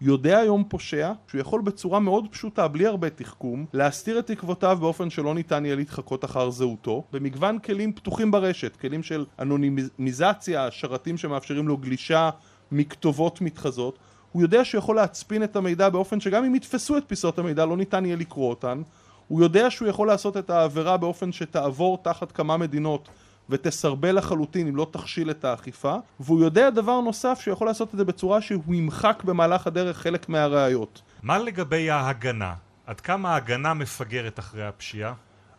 יודע 0.01 0.39
היום 0.39 0.65
פושע 0.69 1.13
שהוא 1.29 1.41
יכול 1.41 1.61
בצורה 1.61 2.01
מאוד 2.01 2.27
פשוטה, 2.31 2.69
בלי 2.69 2.87
הרבה 2.87 3.11
תחכום, 3.11 3.67
להסתיר 3.73 4.19
את 4.19 4.27
תקוותיו 4.27 4.79
באופן 4.81 5.11
שלא 5.11 5.35
ניתן 5.35 5.65
יהיה 5.65 5.77
להתחקות 5.77 6.25
אחר 6.25 6.51
זהותו, 6.51 7.05
במגוון 7.13 7.59
כלים 7.59 7.93
פתוחים 7.93 8.31
ברשת, 8.31 8.77
כלים 8.77 9.03
של 9.03 9.25
אנונימיזציה, 9.39 10.71
שרתים 10.71 11.17
שמאפשרים 11.17 11.69
לו 11.69 11.77
גלישה 11.77 12.31
מכתובות 12.73 13.41
מתחזות, 13.41 13.99
הוא 14.33 14.43
יודע 14.43 14.65
שהוא 14.65 14.79
יכול 14.79 14.97
להצפין 14.97 15.43
את 15.43 15.57
המידע 15.57 15.89
באופן 15.89 16.21
שגם 16.21 16.45
אם 16.45 16.55
יתפסו 16.55 16.97
את 16.97 17.05
פיסות 17.07 17.39
המידע 17.39 17.67
לא 17.67 17.77
ניתן 17.77 18.05
יהיה 18.05 18.17
לקרוא 18.17 18.51
אותן, 18.51 18.83
הוא 19.29 19.43
יודע 19.43 19.71
שהוא 19.71 19.89
יכול 19.89 20.07
לעשות 20.07 20.37
את 20.37 20.51
העבירה 20.51 20.97
באופן 20.97 21.33
שתעבור 21.33 21.99
תחת 22.03 22.33
כמה 22.33 22.57
מדינות 22.57 23.09
ותסרבל 23.51 24.19
לחלוטין 24.19 24.67
אם 24.69 24.77
לא 24.77 24.87
תכשיל 24.91 25.31
את 25.31 25.45
האכיפה 25.45 25.97
והוא 26.21 26.41
יודע 26.41 26.71
דבר 26.71 27.01
נוסף 27.01 27.41
שהוא 27.41 27.53
יכול 27.53 27.67
לעשות 27.67 27.89
את 27.93 27.99
זה 27.99 28.05
בצורה 28.05 28.41
שהוא 28.41 28.75
ימחק 28.75 29.23
במהלך 29.25 29.67
הדרך 29.67 29.99
חלק 29.99 30.29
מהראיות. 30.29 31.03
מה 31.23 31.39
לגבי 31.39 31.91
ההגנה? 31.91 32.55
עד 32.87 33.01
כמה 33.01 33.33
ההגנה 33.33 33.75
מפגרת 33.75 34.39
אחרי 34.39 34.67
הפשיעה? 34.67 35.13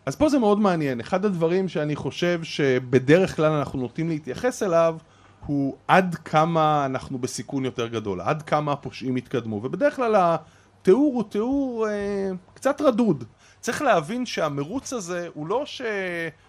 אז 0.06 0.16
פה 0.16 0.30
זה 0.30 0.40
מאוד 0.40 0.60
מעניין. 0.60 1.00
אחד 1.00 1.26
הדברים 1.26 1.68
שאני 1.68 1.96
חושב 1.96 2.44
שבדרך 2.44 3.36
כלל 3.36 3.52
אנחנו 3.52 3.80
נוטים 3.80 4.10
להתייחס 4.10 4.64
אליו 4.64 4.98
הוא 5.46 5.76
עד 5.88 6.16
כמה 6.16 6.86
אנחנו 6.86 7.18
בסיכון 7.18 7.66
יותר 7.66 7.88
גדול, 7.88 8.22
עד 8.22 8.42
כמה 8.42 8.72
הפושעים 8.72 9.16
התקדמו, 9.16 9.56
ובדרך 9.64 9.96
כלל 9.96 10.36
התיאור 10.82 11.14
הוא 11.16 11.24
תיאור 11.30 11.88
אה, 11.90 12.32
קצת 12.54 12.82
רדוד. 12.82 13.24
צריך 13.60 13.82
להבין 13.82 14.26
שהמרוץ 14.26 14.94
הזה 14.94 15.28
הוא 15.34 15.48
לא 15.48 15.66
ש... 15.66 15.82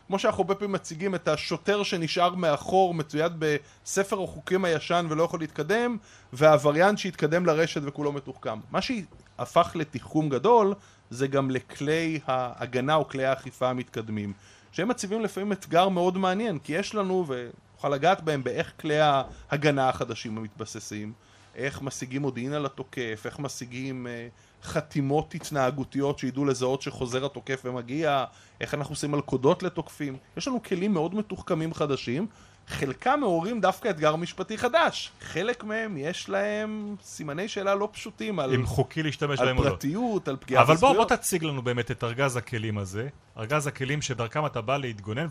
כמו 0.07 0.19
שאנחנו 0.19 0.43
הרבה 0.43 0.55
פעמים 0.55 0.73
מציגים 0.73 1.15
את 1.15 1.29
השוטר 1.29 1.83
שנשאר 1.83 2.35
מאחור 2.35 2.95
מצויד 2.95 3.33
בספר 3.39 4.23
החוקים 4.23 4.65
הישן 4.65 5.07
ולא 5.11 5.23
יכול 5.23 5.41
להתקדם 5.41 5.97
והעבריין 6.33 6.97
שהתקדם 6.97 7.47
לרשת 7.47 7.81
וכולו 7.85 8.13
מתוחכם. 8.13 8.59
מה 8.71 8.81
שהפך 8.83 9.73
לתחכום 9.75 10.29
גדול 10.29 10.75
זה 11.11 11.27
גם 11.27 11.51
לכלי 11.51 12.21
ההגנה 12.27 12.95
או 12.95 13.09
כלי 13.09 13.25
האכיפה 13.25 13.71
המתקדמים 13.71 14.33
שהם 14.73 14.89
מציבים 14.89 15.21
לפעמים 15.21 15.53
אתגר 15.53 15.89
מאוד 15.89 16.19
מעניין 16.19 16.59
כי 16.59 16.73
יש 16.73 16.95
לנו 16.95 17.27
ונוכל 17.29 17.89
לגעת 17.89 18.23
בהם 18.23 18.45
באיך 18.45 18.73
כלי 18.81 18.99
ההגנה 19.01 19.89
החדשים 19.89 20.39
המתבססים 20.39 21.13
איך 21.55 21.83
משיגים 21.83 22.23
מודיעין 22.23 22.53
על 22.53 22.67
התוקף, 22.67 23.23
איך 23.25 23.39
משיגים 23.39 24.07
אה, 24.07 24.29
חתימות 24.63 25.35
התנהגותיות 25.35 26.19
שידעו 26.19 26.45
לזהות 26.45 26.83
שחוזר 26.83 27.25
התוקף 27.25 27.63
ומגיע, 27.65 28.25
איך 28.61 28.75
אנחנו 28.75 28.93
עושים 28.93 29.11
מלכודות 29.11 29.63
לתוקפים. 29.63 30.17
יש 30.37 30.49
לנו 30.49 30.63
כלים 30.63 30.93
מאוד 30.93 31.15
מתוחכמים 31.15 31.75
חדשים, 31.75 32.27
חלקם 32.69 33.21
מעוררים 33.21 33.61
דווקא 33.61 33.89
אתגר 33.89 34.17
משפטי 34.17 34.59
חדש. 34.59 35.11
חלק 35.21 35.65
מהם 35.65 35.97
יש 35.99 36.29
להם 36.29 36.97
סימני 37.03 37.49
שאלה 37.49 37.75
לא 37.75 37.89
פשוטים 37.93 38.39
על... 38.39 38.55
אם 38.55 38.67
חוקי 38.67 39.03
להשתמש 39.03 39.41
בהם 39.41 39.59
או 39.59 39.63
לא. 39.63 39.69
על 39.69 39.75
פרטיות, 39.75 40.29
על 40.29 40.37
פגיעה 40.37 40.63
בזכויות. 40.63 40.83
אבל 40.83 40.95
בוא, 40.95 41.05
בוא 41.05 41.17
תציג 41.17 41.45
לנו 41.45 41.63
באמת 41.63 41.91
את 41.91 42.05
ארגז 42.05 42.37
הכלים 42.37 42.79
הזה. 42.79 43.09
ארגז 43.39 43.67
הכלים 43.67 44.03
שדרכם 44.03 44.47
אתה 44.47 44.61
בא 44.61 44.77
להתגונן, 44.77 45.27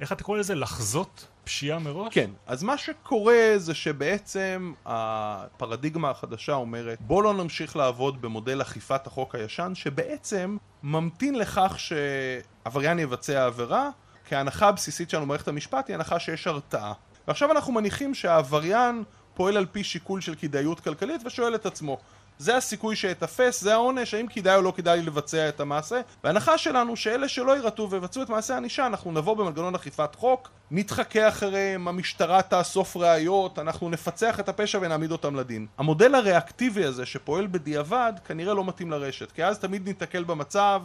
ואיך 0.00 0.12
אתה 0.12 0.24
קורא 0.24 0.38
לזה? 0.38 0.54
לחזות 0.54 1.26
פשיעה 1.44 1.78
מראש? 1.78 2.14
כן. 2.14 2.30
אז 2.46 2.62
מה 2.62 2.78
שקורה 2.78 3.52
זה 3.56 3.74
שבעצם 3.74 4.72
הפרדיגמה 4.86 6.10
החדשה 6.10 6.54
אומרת 6.54 6.98
בוא 7.00 7.22
לא 7.22 7.34
נמשיך 7.34 7.76
לעבוד 7.76 8.22
במודל 8.22 8.62
אכיפת 8.62 9.06
החוק 9.06 9.34
הישן, 9.34 9.72
שבעצם 9.74 10.56
ממתין 10.82 11.34
לכך 11.34 11.76
שעבריין 11.78 12.98
יבצע 12.98 13.46
עבירה 13.46 13.90
כי 14.24 14.36
ההנחה 14.36 14.68
הבסיסית 14.68 15.10
שלנו 15.10 15.24
במערכת 15.24 15.48
המשפט 15.48 15.88
היא 15.88 15.94
הנחה 15.94 16.18
שיש 16.18 16.46
הרתעה. 16.46 16.92
ועכשיו 17.28 17.52
אנחנו 17.52 17.72
מניחים 17.72 18.14
שהעבריין 18.14 19.04
פועל 19.34 19.56
על 19.56 19.66
פי 19.66 19.84
שיקול 19.84 20.20
של 20.20 20.34
כדאיות 20.34 20.80
כלכלית 20.80 21.22
ושואל 21.26 21.54
את 21.54 21.66
עצמו 21.66 21.98
זה 22.38 22.56
הסיכוי 22.56 22.96
שאתפס, 22.96 23.60
זה 23.60 23.74
העונש, 23.74 24.14
האם 24.14 24.26
כדאי 24.26 24.56
או 24.56 24.62
לא 24.62 24.72
כדאי 24.76 25.00
לי 25.00 25.06
לבצע 25.06 25.48
את 25.48 25.60
המעשה 25.60 26.00
וההנחה 26.24 26.58
שלנו 26.58 26.96
שאלה 26.96 27.28
שלא 27.28 27.56
ירתעו 27.56 27.90
ויבצעו 27.90 28.22
את 28.22 28.28
מעשה 28.28 28.54
הענישה 28.54 28.86
אנחנו 28.86 29.12
נבוא 29.12 29.36
במנגנון 29.36 29.74
אכיפת 29.74 30.14
חוק 30.14 30.50
נתחכה 30.70 31.28
אחריהם, 31.28 31.88
המשטרה 31.88 32.42
תאסוף 32.42 32.96
ראיות, 32.96 33.58
אנחנו 33.58 33.90
נפצח 33.90 34.40
את 34.40 34.48
הפשע 34.48 34.78
ונעמיד 34.82 35.12
אותם 35.12 35.36
לדין. 35.36 35.66
המודל 35.78 36.14
הריאקטיבי 36.14 36.84
הזה 36.84 37.06
שפועל 37.06 37.46
בדיעבד 37.46 38.12
כנראה 38.24 38.54
לא 38.54 38.64
מתאים 38.64 38.90
לרשת 38.90 39.32
כי 39.32 39.44
אז 39.44 39.58
תמיד 39.58 39.88
ניתקל 39.88 40.24
במצב 40.24 40.82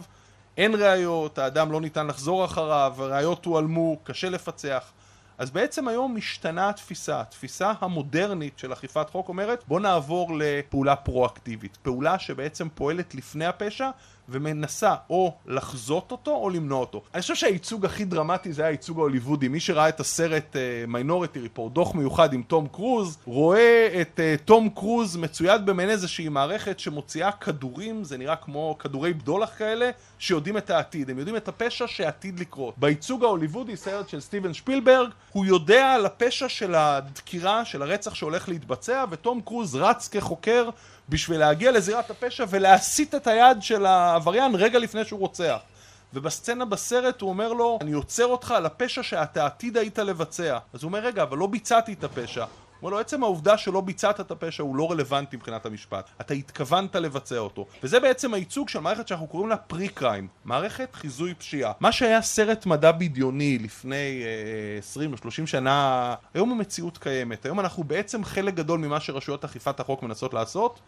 אין 0.56 0.74
ראיות, 0.74 1.38
האדם 1.38 1.72
לא 1.72 1.80
ניתן 1.80 2.06
לחזור 2.06 2.44
אחריו, 2.44 2.94
ראיות 2.98 3.44
הועלמו, 3.44 3.98
קשה 4.04 4.30
לפצח 4.30 4.92
אז 5.38 5.50
בעצם 5.50 5.88
היום 5.88 6.16
משתנה 6.16 6.68
התפיסה, 6.68 7.20
התפיסה 7.20 7.72
המודרנית 7.80 8.58
של 8.58 8.72
אכיפת 8.72 9.10
חוק 9.10 9.28
אומרת 9.28 9.64
בוא 9.68 9.80
נעבור 9.80 10.30
לפעולה 10.38 10.96
פרואקטיבית, 10.96 11.76
פעולה 11.82 12.18
שבעצם 12.18 12.68
פועלת 12.74 13.14
לפני 13.14 13.46
הפשע 13.46 13.90
ומנסה 14.28 14.94
או 15.10 15.34
לחזות 15.46 16.12
אותו 16.12 16.30
או 16.30 16.50
למנוע 16.50 16.80
אותו. 16.80 17.02
אני 17.14 17.22
חושב 17.22 17.34
שהייצוג 17.34 17.84
הכי 17.84 18.04
דרמטי 18.04 18.52
זה 18.52 18.62
היה 18.62 18.68
הייצוג 18.68 18.98
ההוליוודי, 18.98 19.48
מי 19.48 19.60
שראה 19.60 19.88
את 19.88 20.00
הסרט 20.00 20.56
Minority 20.88 21.38
אה, 21.38 21.42
Report, 21.42 21.72
דוח 21.72 21.94
מיוחד 21.94 22.32
עם 22.32 22.42
תום 22.42 22.66
קרוז, 22.68 23.18
רואה 23.24 24.00
את 24.00 24.20
אה, 24.20 24.42
תום 24.44 24.68
קרוז 24.68 25.16
מצויד 25.16 25.66
במעין 25.66 25.90
איזושהי 25.90 26.28
מערכת 26.28 26.78
שמוציאה 26.78 27.32
כדורים, 27.32 28.04
זה 28.04 28.18
נראה 28.18 28.36
כמו 28.36 28.76
כדורי 28.78 29.12
בדולח 29.12 29.50
כאלה, 29.58 29.90
שיודעים 30.18 30.56
את 30.56 30.70
העתיד, 30.70 31.10
הם 31.10 31.18
יודעים 31.18 31.36
את 31.36 31.48
הפשע 31.48 31.86
שעתיד 31.86 32.40
לקרות. 32.40 32.74
בייצוג 32.78 33.24
ההוליוודי, 33.24 33.76
סרט 33.76 34.08
של 34.08 34.20
סטיבן 34.20 34.54
שפילברג, 34.54 35.10
הוא 35.32 35.46
יודע 35.46 35.92
על 35.92 36.06
הפשע 36.06 36.48
של 36.48 36.74
הדקירה, 36.74 37.64
של 37.64 37.82
הרצח 37.82 38.14
שהולך 38.14 38.48
להתבצע, 38.48 39.04
ותום 39.10 39.40
קרוז 39.40 39.76
רץ 39.76 40.08
כחוקר 40.08 40.68
בשביל 41.08 41.40
להגיע 41.40 41.72
לזירת 41.72 42.10
הפשע 42.10 42.44
ולהסיט 42.48 43.14
את 43.14 43.26
היד 43.26 43.56
של 43.60 43.86
העבריין 43.86 44.54
רגע 44.54 44.78
לפני 44.78 45.04
שהוא 45.04 45.20
רוצח. 45.20 45.58
ובסצנה 46.14 46.64
בסרט 46.64 47.20
הוא 47.20 47.30
אומר 47.30 47.52
לו, 47.52 47.78
אני 47.80 47.92
עוצר 47.92 48.26
אותך 48.26 48.50
על 48.50 48.66
הפשע 48.66 49.02
שאתה 49.02 49.46
עתיד 49.46 49.76
היית 49.76 49.98
לבצע. 49.98 50.58
אז 50.72 50.82
הוא 50.82 50.88
אומר, 50.88 50.98
רגע, 50.98 51.22
אבל 51.22 51.38
לא 51.38 51.46
ביצעתי 51.46 51.92
את 51.92 52.04
הפשע. 52.04 52.44
אומר 52.82 52.90
לו, 52.90 53.00
עצם 53.00 53.22
העובדה 53.22 53.58
שלא 53.58 53.80
ביצעת 53.80 54.20
את 54.20 54.30
הפשע 54.30 54.62
הוא 54.62 54.76
לא 54.76 54.90
רלוונטי 54.90 55.36
מבחינת 55.36 55.66
המשפט. 55.66 56.10
אתה 56.20 56.34
התכוונת 56.34 56.96
לבצע 56.96 57.38
אותו. 57.38 57.66
וזה 57.82 58.00
בעצם 58.00 58.34
הייצוג 58.34 58.68
של 58.68 58.80
מערכת 58.80 59.08
שאנחנו 59.08 59.26
קוראים 59.26 59.48
לה 59.48 59.56
פרי-קריים. 59.56 60.28
מערכת 60.44 60.94
חיזוי 60.94 61.34
פשיעה. 61.34 61.72
מה 61.80 61.92
שהיה 61.92 62.22
סרט 62.22 62.66
מדע 62.66 62.92
בדיוני 62.92 63.58
לפני 63.58 64.22
אה, 64.24 64.78
20 64.78 65.12
או 65.12 65.16
30 65.16 65.46
שנה, 65.46 66.14
היום 66.34 66.52
המציאות 66.52 66.98
קיימת. 66.98 67.44
היום 67.44 67.60
אנחנו 67.60 67.84
בעצם 67.84 68.24
חלק 68.24 68.54
גדול 68.54 68.78
ממה 68.78 69.00
שרשויות 69.00 69.44
אכיפת 69.44 69.80
החוק 69.80 70.02
מנסות 70.02 70.34
לעשות. 70.34 70.80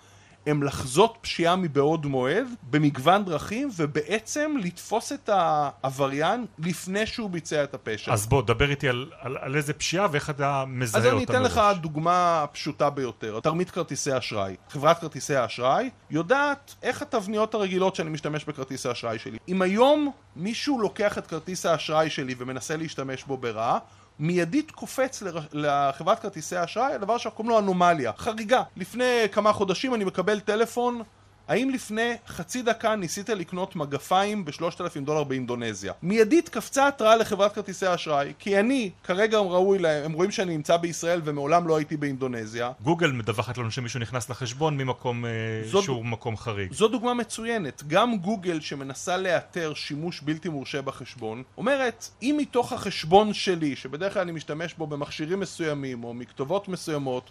הם 0.46 0.62
לחזות 0.62 1.18
פשיעה 1.20 1.56
מבעוד 1.56 2.06
מועד 2.06 2.46
במגוון 2.70 3.24
דרכים 3.24 3.68
ובעצם 3.76 4.54
לתפוס 4.60 5.12
את 5.12 5.30
העבריין 5.32 6.46
לפני 6.58 7.06
שהוא 7.06 7.30
ביצע 7.30 7.64
את 7.64 7.74
הפשע. 7.74 8.12
אז 8.12 8.26
בוא, 8.26 8.42
דבר 8.42 8.70
איתי 8.70 8.88
על, 8.88 9.10
על, 9.20 9.36
על 9.40 9.56
איזה 9.56 9.72
פשיעה 9.72 10.06
ואיך 10.10 10.30
אתה 10.30 10.64
מזהה 10.66 11.02
אותה 11.02 11.14
מראש. 11.14 11.22
אז 11.22 11.30
אני 11.30 11.38
אתן 11.38 11.42
לך 11.42 11.60
דוגמה 11.80 12.44
פשוטה 12.52 12.90
ביותר, 12.90 13.40
תרמית 13.40 13.70
כרטיסי 13.70 14.18
אשראי. 14.18 14.56
חברת 14.68 14.98
כרטיסי 14.98 15.36
האשראי 15.36 15.90
יודעת 16.10 16.74
איך 16.82 17.02
התבניות 17.02 17.54
הרגילות 17.54 17.94
שאני 17.94 18.10
משתמש 18.10 18.44
בכרטיס 18.44 18.86
האשראי 18.86 19.18
שלי. 19.18 19.38
אם 19.48 19.62
היום 19.62 20.12
מישהו 20.36 20.80
לוקח 20.80 21.18
את 21.18 21.26
כרטיס 21.26 21.66
האשראי 21.66 22.10
שלי 22.10 22.34
ומנסה 22.38 22.76
להשתמש 22.76 23.24
בו 23.24 23.36
ברעה, 23.36 23.78
מיידית 24.18 24.70
קופץ 24.70 25.22
לחברת 25.52 26.20
כרטיסי 26.20 26.56
האשראי, 26.56 26.92
הדבר 26.92 27.18
שאנחנו 27.18 27.36
קוראים 27.36 27.50
לו 27.50 27.58
אנומליה, 27.58 28.12
חריגה. 28.16 28.62
לפני 28.76 29.22
כמה 29.32 29.52
חודשים 29.52 29.94
אני 29.94 30.04
מקבל 30.04 30.40
טלפון 30.40 31.02
האם 31.48 31.70
לפני 31.70 32.12
חצי 32.26 32.62
דקה 32.62 32.96
ניסית 32.96 33.28
לקנות 33.28 33.76
מגפיים 33.76 34.44
בשלושת 34.44 34.80
אלפים 34.80 35.04
דולר 35.04 35.24
באינדונזיה? 35.24 35.92
מיידית 36.02 36.48
קפצה 36.48 36.88
התראה 36.88 37.16
לחברת 37.16 37.54
כרטיסי 37.54 37.86
האשראי, 37.86 38.32
כי 38.38 38.60
אני, 38.60 38.90
כרגע 39.04 39.38
הם 39.38 39.46
ראוי 39.46 39.78
להם, 39.78 40.04
הם 40.04 40.12
רואים 40.12 40.30
שאני 40.30 40.56
נמצא 40.56 40.76
בישראל 40.76 41.20
ומעולם 41.24 41.68
לא 41.68 41.76
הייתי 41.76 41.96
באינדונזיה. 41.96 42.72
גוגל 42.82 43.12
מדווחת 43.12 43.58
לנו 43.58 43.70
שמישהו 43.70 44.00
נכנס 44.00 44.30
לחשבון 44.30 44.76
ממקום 44.76 45.24
אה, 45.24 45.30
זו, 45.64 45.82
שהוא 45.82 46.04
מקום 46.04 46.36
חריג. 46.36 46.72
זו 46.72 46.88
דוגמה 46.88 47.14
מצוינת. 47.14 47.82
גם 47.86 48.18
גוגל 48.18 48.60
שמנסה 48.60 49.16
לאתר 49.16 49.74
שימוש 49.74 50.20
בלתי 50.20 50.48
מורשה 50.48 50.82
בחשבון, 50.82 51.42
אומרת, 51.56 52.08
אם 52.22 52.36
מתוך 52.40 52.72
החשבון 52.72 53.34
שלי, 53.34 53.76
שבדרך 53.76 54.12
כלל 54.12 54.22
אני 54.22 54.32
משתמש 54.32 54.74
בו 54.74 54.86
במכשירים 54.86 55.40
מסוימים 55.40 56.04
או 56.04 56.14
מכתובות 56.14 56.68
מסוימות, 56.68 57.30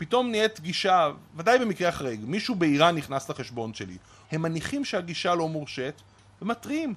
פתאום 0.00 0.30
נהיית 0.30 0.60
גישה, 0.60 1.10
ודאי 1.36 1.58
במקרה 1.58 1.92
חריג, 1.92 2.20
מישהו 2.24 2.54
באיראן 2.54 2.96
נכנס 2.96 3.30
לחשבון 3.30 3.74
שלי. 3.74 3.96
הם 4.32 4.42
מניחים 4.42 4.84
שהגישה 4.84 5.34
לא 5.34 5.48
מורשית 5.48 6.02
ומתריעים. 6.42 6.94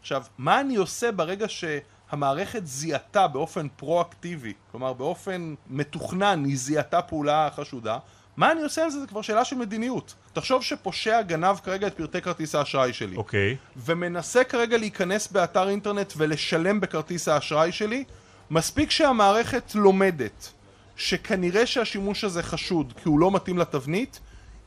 עכשיו, 0.00 0.24
מה 0.38 0.60
אני 0.60 0.76
עושה 0.76 1.12
ברגע 1.12 1.46
שהמערכת 1.48 2.66
זיהתה 2.66 3.28
באופן 3.28 3.66
פרואקטיבי, 3.76 4.52
כלומר 4.70 4.92
באופן 4.92 5.54
מתוכנן 5.70 6.44
היא 6.44 6.56
זיהתה 6.56 7.02
פעולה 7.02 7.48
חשודה, 7.56 7.98
מה 8.36 8.52
אני 8.52 8.62
עושה 8.62 8.84
עם 8.84 8.90
זה? 8.90 9.00
זה 9.00 9.06
כבר 9.06 9.22
שאלה 9.22 9.44
של 9.44 9.56
מדיניות. 9.56 10.14
תחשוב 10.32 10.62
שפושע 10.62 11.22
גנב 11.22 11.56
כרגע 11.56 11.86
את 11.86 11.94
פרטי 11.94 12.20
כרטיס 12.20 12.54
האשראי 12.54 12.92
שלי. 12.92 13.16
אוקיי. 13.16 13.52
Okay. 13.52 13.56
ומנסה 13.76 14.44
כרגע 14.44 14.76
להיכנס 14.76 15.32
באתר 15.32 15.68
אינטרנט 15.68 16.12
ולשלם 16.16 16.80
בכרטיס 16.80 17.28
האשראי 17.28 17.72
שלי, 17.72 18.04
מספיק 18.50 18.90
שהמערכת 18.90 19.74
לומדת 19.74 20.52
שכנראה 20.96 21.66
שהשימוש 21.66 22.24
הזה 22.24 22.42
חשוד 22.42 22.92
כי 23.02 23.08
הוא 23.08 23.20
לא 23.20 23.30
מתאים 23.30 23.58
לתבנית, 23.58 24.20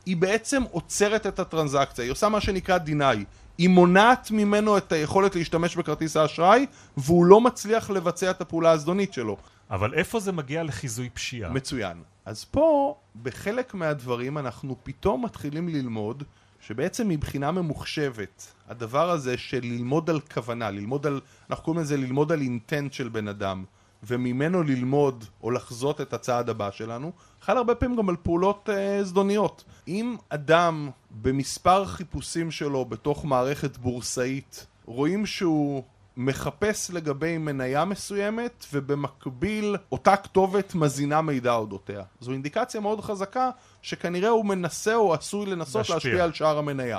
היא 0.06 0.16
בעצם 0.16 0.62
עוצרת 0.70 1.26
את 1.26 1.38
הטרנזקציה, 1.38 2.04
היא 2.04 2.12
עושה 2.12 2.28
מה 2.28 2.40
שנקרא 2.40 2.78
deny, 2.86 3.24
היא 3.58 3.68
מונעת 3.68 4.30
ממנו 4.30 4.76
את 4.78 4.92
היכולת 4.92 5.36
להשתמש 5.36 5.76
בכרטיס 5.76 6.16
האשראי 6.16 6.66
והוא 6.96 7.24
לא 7.24 7.40
מצליח 7.40 7.90
לבצע 7.90 8.30
את 8.30 8.40
הפעולה 8.40 8.70
הזדונית 8.70 9.12
שלו. 9.12 9.36
אבל 9.70 9.94
איפה 9.94 10.20
זה 10.20 10.32
מגיע 10.32 10.62
לחיזוי 10.62 11.08
פשיעה? 11.10 11.52
מצוין. 11.52 12.02
אז 12.24 12.44
פה, 12.44 12.96
בחלק 13.22 13.74
מהדברים 13.74 14.38
אנחנו 14.38 14.76
פתאום 14.82 15.24
מתחילים 15.24 15.68
ללמוד 15.68 16.22
שבעצם 16.60 17.08
מבחינה 17.08 17.50
ממוחשבת, 17.50 18.52
הדבר 18.68 19.10
הזה 19.10 19.38
של 19.38 19.60
ללמוד 19.62 20.10
על 20.10 20.20
כוונה, 20.20 20.70
ללמוד 20.70 21.06
על, 21.06 21.20
אנחנו 21.50 21.64
קוראים 21.64 21.82
לזה 21.82 21.96
ללמוד 21.96 22.32
על 22.32 22.40
אינטנט 22.40 22.92
של 22.92 23.08
בן 23.08 23.28
אדם, 23.28 23.64
וממנו 24.02 24.62
ללמוד 24.62 25.24
או 25.42 25.50
לחזות 25.50 26.00
את 26.00 26.12
הצעד 26.12 26.50
הבא 26.50 26.70
שלנו, 26.70 27.12
חל 27.40 27.56
הרבה 27.56 27.74
פעמים 27.74 27.96
גם 27.96 28.08
על 28.08 28.16
פעולות 28.22 28.68
אה, 28.72 29.04
זדוניות. 29.04 29.64
אם 29.88 30.16
אדם 30.28 30.90
במספר 31.10 31.86
חיפושים 31.86 32.50
שלו 32.50 32.84
בתוך 32.84 33.24
מערכת 33.24 33.76
בורסאית 33.76 34.66
רואים 34.84 35.26
שהוא 35.26 35.82
מחפש 36.16 36.90
לגבי 36.90 37.38
מניה 37.38 37.84
מסוימת 37.84 38.66
ובמקביל 38.72 39.76
אותה 39.92 40.16
כתובת 40.16 40.74
מזינה 40.74 41.22
מידע 41.22 41.52
אודותיה. 41.52 42.02
זו 42.20 42.32
אינדיקציה 42.32 42.80
מאוד 42.80 43.00
חזקה 43.00 43.50
שכנראה 43.82 44.28
הוא 44.28 44.44
מנסה 44.44 44.94
או 44.94 45.14
עשוי 45.14 45.46
לנסות 45.46 45.76
להשפיע, 45.76 45.94
להשפיע 45.94 46.24
על 46.24 46.32
שאר 46.32 46.58
המניה. 46.58 46.98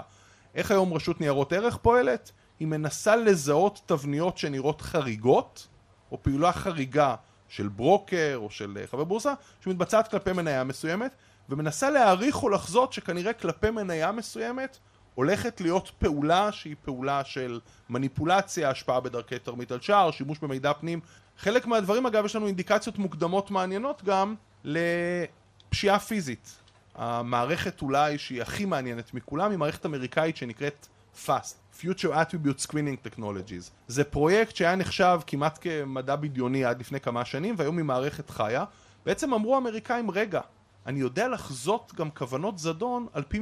איך 0.56 0.72
היום 0.72 0.94
רשות 0.94 1.22
ניירות 1.22 1.54
ערך 1.54 1.78
פועלת? 1.78 2.32
היא 2.60 2.68
מנסה 2.68 3.16
לזהות 3.16 3.82
תבניות 3.86 4.38
שנראות 4.38 4.82
חריגות 4.82 5.68
או 6.12 6.24
פעולה 6.24 6.52
חריגה 6.52 7.16
של 7.50 7.68
ברוקר 7.68 8.34
או 8.36 8.50
של 8.50 8.78
אה, 8.82 8.88
חבר 8.88 9.04
בורסה 9.04 9.34
שמתבצעת 9.64 10.08
כלפי 10.08 10.34
מניה 10.34 10.64
מסוימת 10.64 11.16
ומנסה 11.50 11.90
להעריך 11.90 12.44
או 12.44 12.50
לחזות 12.50 12.94
שכנראה 12.94 13.34
כלפי 13.34 13.70
מניה 13.70 14.12
מסוימת 14.12 14.78
הולכת 15.16 15.62
להיות 15.62 15.92
פעולה 16.00 16.52
שהיא 16.52 16.76
פעולה 16.82 17.24
של 17.24 17.60
מניפולציה, 17.90 18.70
השפעה 18.70 19.00
בדרכי 19.00 19.40
תרמית 19.40 19.72
על 19.72 19.82
שער, 19.82 20.12
שימוש 20.12 20.40
במידע 20.40 20.74
פנים. 20.74 21.00
חלק 21.38 21.66
מהדברים 21.66 22.06
אגב 22.06 22.26
יש 22.26 22.36
לנו 22.36 22.48
אינדיקציות 22.48 22.98
מוקדמות 22.98 23.52
מעניינות 23.52 24.04
גם 24.04 24.36
לפשיעה 24.64 26.00
פיזית. 26.00 26.56
המערכת 26.96 27.82
אולי 27.82 28.18
שהיא 28.18 28.42
הכי 28.42 28.66
מעניינת 28.66 29.14
מכולם 29.14 29.52
היא 29.52 29.60
מערכת 29.60 29.86
אמריקאית 29.86 30.38
שנקראת 30.38 30.88
FAST, 31.26 31.82
Future 31.82 32.14
Attribute 32.14 32.68
Screening 32.68 33.08
Technologies. 33.08 33.72
זה 33.88 34.04
פרויקט 34.04 34.56
שהיה 34.56 34.76
נחשב 34.76 35.20
כמעט 35.28 35.60
כמדע 35.62 36.16
בדיוני 36.16 36.66
עד 36.66 36.80
לפני 36.80 37.00
כמה 37.00 37.26
שנים 37.26 37.56
והיום 37.58 37.78
היא 37.78 37.86
מערכת 37.86 38.30
חיה. 38.30 38.66
בעצם 39.06 39.34
אמרו 39.34 39.56
האמריקאים 39.56 40.12
רגע, 40.12 40.42
אני 40.86 41.00
יודע 41.00 41.28
לחזות 41.28 41.94
גם 41.96 42.10
כוונות 42.10 42.60
זדון 42.60 43.08
על 43.14 43.24
פי 43.28 43.40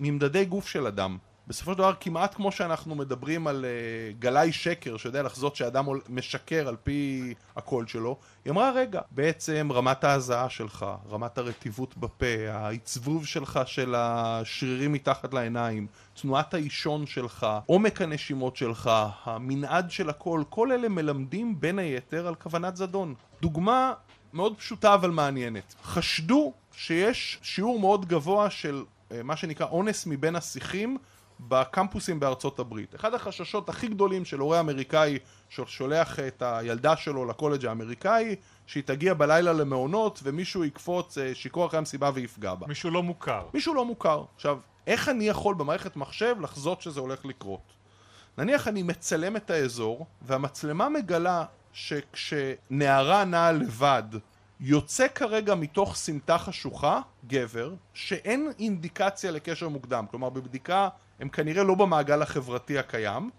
ממדדי 0.00 0.44
גוף 0.44 0.68
של 0.68 0.86
אדם. 0.86 1.18
בסופו 1.48 1.72
של 1.72 1.78
דבר 1.78 1.92
כמעט 2.00 2.34
כמו 2.34 2.52
שאנחנו 2.52 2.94
מדברים 2.94 3.46
על 3.46 3.64
uh, 3.64 4.20
גלאי 4.20 4.52
שקר 4.52 4.96
שיודע 4.96 5.22
לחזות 5.22 5.56
שאדם 5.56 5.86
משקר 6.08 6.68
על 6.68 6.76
פי 6.76 7.34
הקול 7.56 7.86
שלו 7.86 8.16
היא 8.44 8.50
אמרה 8.50 8.70
רגע 8.70 9.00
בעצם 9.10 9.68
רמת 9.72 10.04
ההזעה 10.04 10.50
שלך, 10.50 10.86
רמת 11.10 11.38
הרטיבות 11.38 11.96
בפה, 11.96 12.50
העצבוב 12.50 13.26
שלך 13.26 13.60
של 13.66 13.94
השרירים 13.96 14.92
מתחת 14.92 15.34
לעיניים 15.34 15.86
תנועת 16.20 16.54
האישון 16.54 17.06
שלך, 17.06 17.46
עומק 17.66 18.02
הנשימות 18.02 18.56
שלך, 18.56 18.90
המנעד 19.24 19.90
של 19.90 20.10
הקול 20.10 20.44
כל 20.48 20.72
אלה 20.72 20.88
מלמדים 20.88 21.60
בין 21.60 21.78
היתר 21.78 22.26
על 22.28 22.34
כוונת 22.34 22.76
זדון. 22.76 23.14
דוגמה 23.40 23.92
מאוד 24.32 24.56
פשוטה 24.56 24.94
אבל 24.94 25.10
מעניינת. 25.10 25.74
חשדו 25.84 26.52
שיש 26.72 27.38
שיעור 27.42 27.80
מאוד 27.80 28.06
גבוה 28.06 28.50
של 28.50 28.84
אה, 29.12 29.22
מה 29.22 29.36
שנקרא 29.36 29.66
אונס 29.66 30.06
מבין 30.06 30.36
השיחים 30.36 30.98
בקמפוסים 31.40 32.20
בארצות 32.20 32.58
הברית. 32.58 32.94
אחד 32.94 33.14
החששות 33.14 33.68
הכי 33.68 33.88
גדולים 33.88 34.24
של 34.24 34.38
הורה 34.38 34.60
אמריקאי 34.60 35.18
ששולח 35.48 36.18
את 36.18 36.42
הילדה 36.46 36.96
שלו 36.96 37.24
לקולג' 37.24 37.66
האמריקאי, 37.66 38.36
שהיא 38.66 38.82
תגיע 38.86 39.14
בלילה 39.14 39.52
למעונות 39.52 40.20
ומישהו 40.22 40.64
יקפוץ 40.64 41.18
אה, 41.18 41.34
שיכור 41.34 41.66
אחרי 41.66 41.78
המסיבה 41.78 42.10
ויפגע 42.14 42.54
בה. 42.54 42.66
מישהו 42.66 42.90
לא 42.90 43.02
מוכר. 43.02 43.46
מישהו 43.54 43.74
לא 43.74 43.84
מוכר. 43.84 44.24
עכשיו, 44.36 44.58
איך 44.86 45.08
אני 45.08 45.28
יכול 45.28 45.54
במערכת 45.54 45.96
מחשב 45.96 46.36
לחזות 46.40 46.82
שזה 46.82 47.00
הולך 47.00 47.24
לקרות? 47.24 47.72
נניח 48.38 48.68
אני 48.68 48.82
מצלם 48.82 49.36
את 49.36 49.50
האזור, 49.50 50.06
והמצלמה 50.22 50.88
מגלה 50.88 51.44
שכשנערה 51.72 53.24
נעה 53.24 53.52
לבד, 53.52 54.02
יוצא 54.60 55.06
כרגע 55.14 55.54
מתוך 55.54 55.96
סמטה 55.96 56.38
חשוכה, 56.38 57.00
גבר, 57.26 57.74
שאין 57.94 58.52
אינדיקציה 58.58 59.30
לקשר 59.30 59.68
מוקדם. 59.68 60.04
כלומר, 60.10 60.28
בבדיקה 60.28 60.88
הם 61.20 61.28
כנראה 61.28 61.64
לא 61.64 61.74
במעגל 61.74 62.22
החברתי 62.22 62.78
הקיים, 62.78 63.30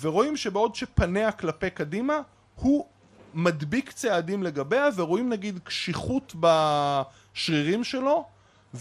ורואים 0.00 0.36
שבעוד 0.36 0.74
שפניה 0.74 1.32
כלפי 1.32 1.70
קדימה, 1.70 2.20
הוא 2.54 2.86
מדביק 3.34 3.92
צעדים 3.92 4.42
לגביה, 4.42 4.88
ורואים 4.96 5.28
נגיד 5.28 5.58
קשיחות 5.58 6.34
בשרירים 6.40 7.84
שלו, 7.84 8.24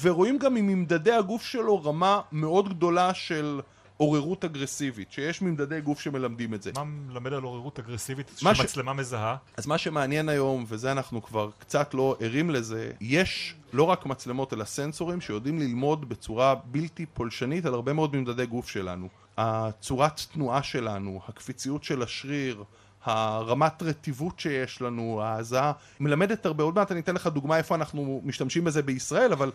ורואים 0.02 0.38
גם 0.38 0.54
מממדדי 0.54 1.12
הגוף 1.12 1.44
שלו 1.44 1.84
רמה 1.84 2.22
מאוד 2.32 2.70
גדולה 2.70 3.14
של 3.14 3.62
עוררות 3.98 4.46
אגרסיבית, 4.46 5.12
שיש 5.12 5.42
ממדדי 5.42 5.82
גוף 5.82 6.00
שמלמדים 6.00 6.54
את 6.54 6.62
זה. 6.64 6.72
מה 6.76 6.84
מלמד 6.84 7.34
על 7.34 7.44
עוררות 7.44 7.80
אגרסיבית 7.80 8.32
מה 8.42 8.56
ש- 8.56 8.58
שמצלמה 8.58 8.94
מזהה? 8.94 9.36
אז 9.58 9.66
מה 9.68 9.78
שמעניין 9.78 10.30
היום, 10.30 10.66
וזה 10.68 10.92
אנחנו 10.92 11.24
כבר 11.24 11.50
קצת 11.60 11.94
לא 11.94 12.16
ערים 12.20 12.50
לזה, 12.50 12.92
יש 13.02 13.56
לא 13.74 13.84
רק 13.84 14.06
מצלמות 14.06 14.54
אלא 14.54 14.64
סנסורים 14.66 15.22
שיודעים 15.22 15.60
ללמוד 15.60 16.10
בצורה 16.10 16.56
בלתי 16.66 17.06
פולשנית 17.06 17.66
על 17.66 17.74
הרבה 17.74 17.94
מאוד 17.94 18.16
ממדדי 18.16 18.46
גוף 18.46 18.70
שלנו. 18.70 19.08
הצורת 19.38 20.22
תנועה 20.34 20.64
שלנו, 20.64 21.22
הקפיציות 21.28 21.84
של 21.84 22.02
השריר, 22.02 22.64
הרמת 23.04 23.84
רטיבות 23.84 24.40
שיש 24.40 24.82
לנו, 24.82 25.22
ההזעה, 25.22 25.72
מלמדת 26.00 26.46
הרבה, 26.46 26.64
עוד 26.64 26.76
מעט 26.76 26.92
אני 26.92 27.00
אתן 27.00 27.16
לך 27.16 27.28
דוגמה 27.28 27.58
איפה 27.58 27.76
אנחנו 27.76 28.22
משתמשים 28.26 28.64
בזה 28.64 28.82
בישראל, 28.82 29.32
אבל 29.32 29.52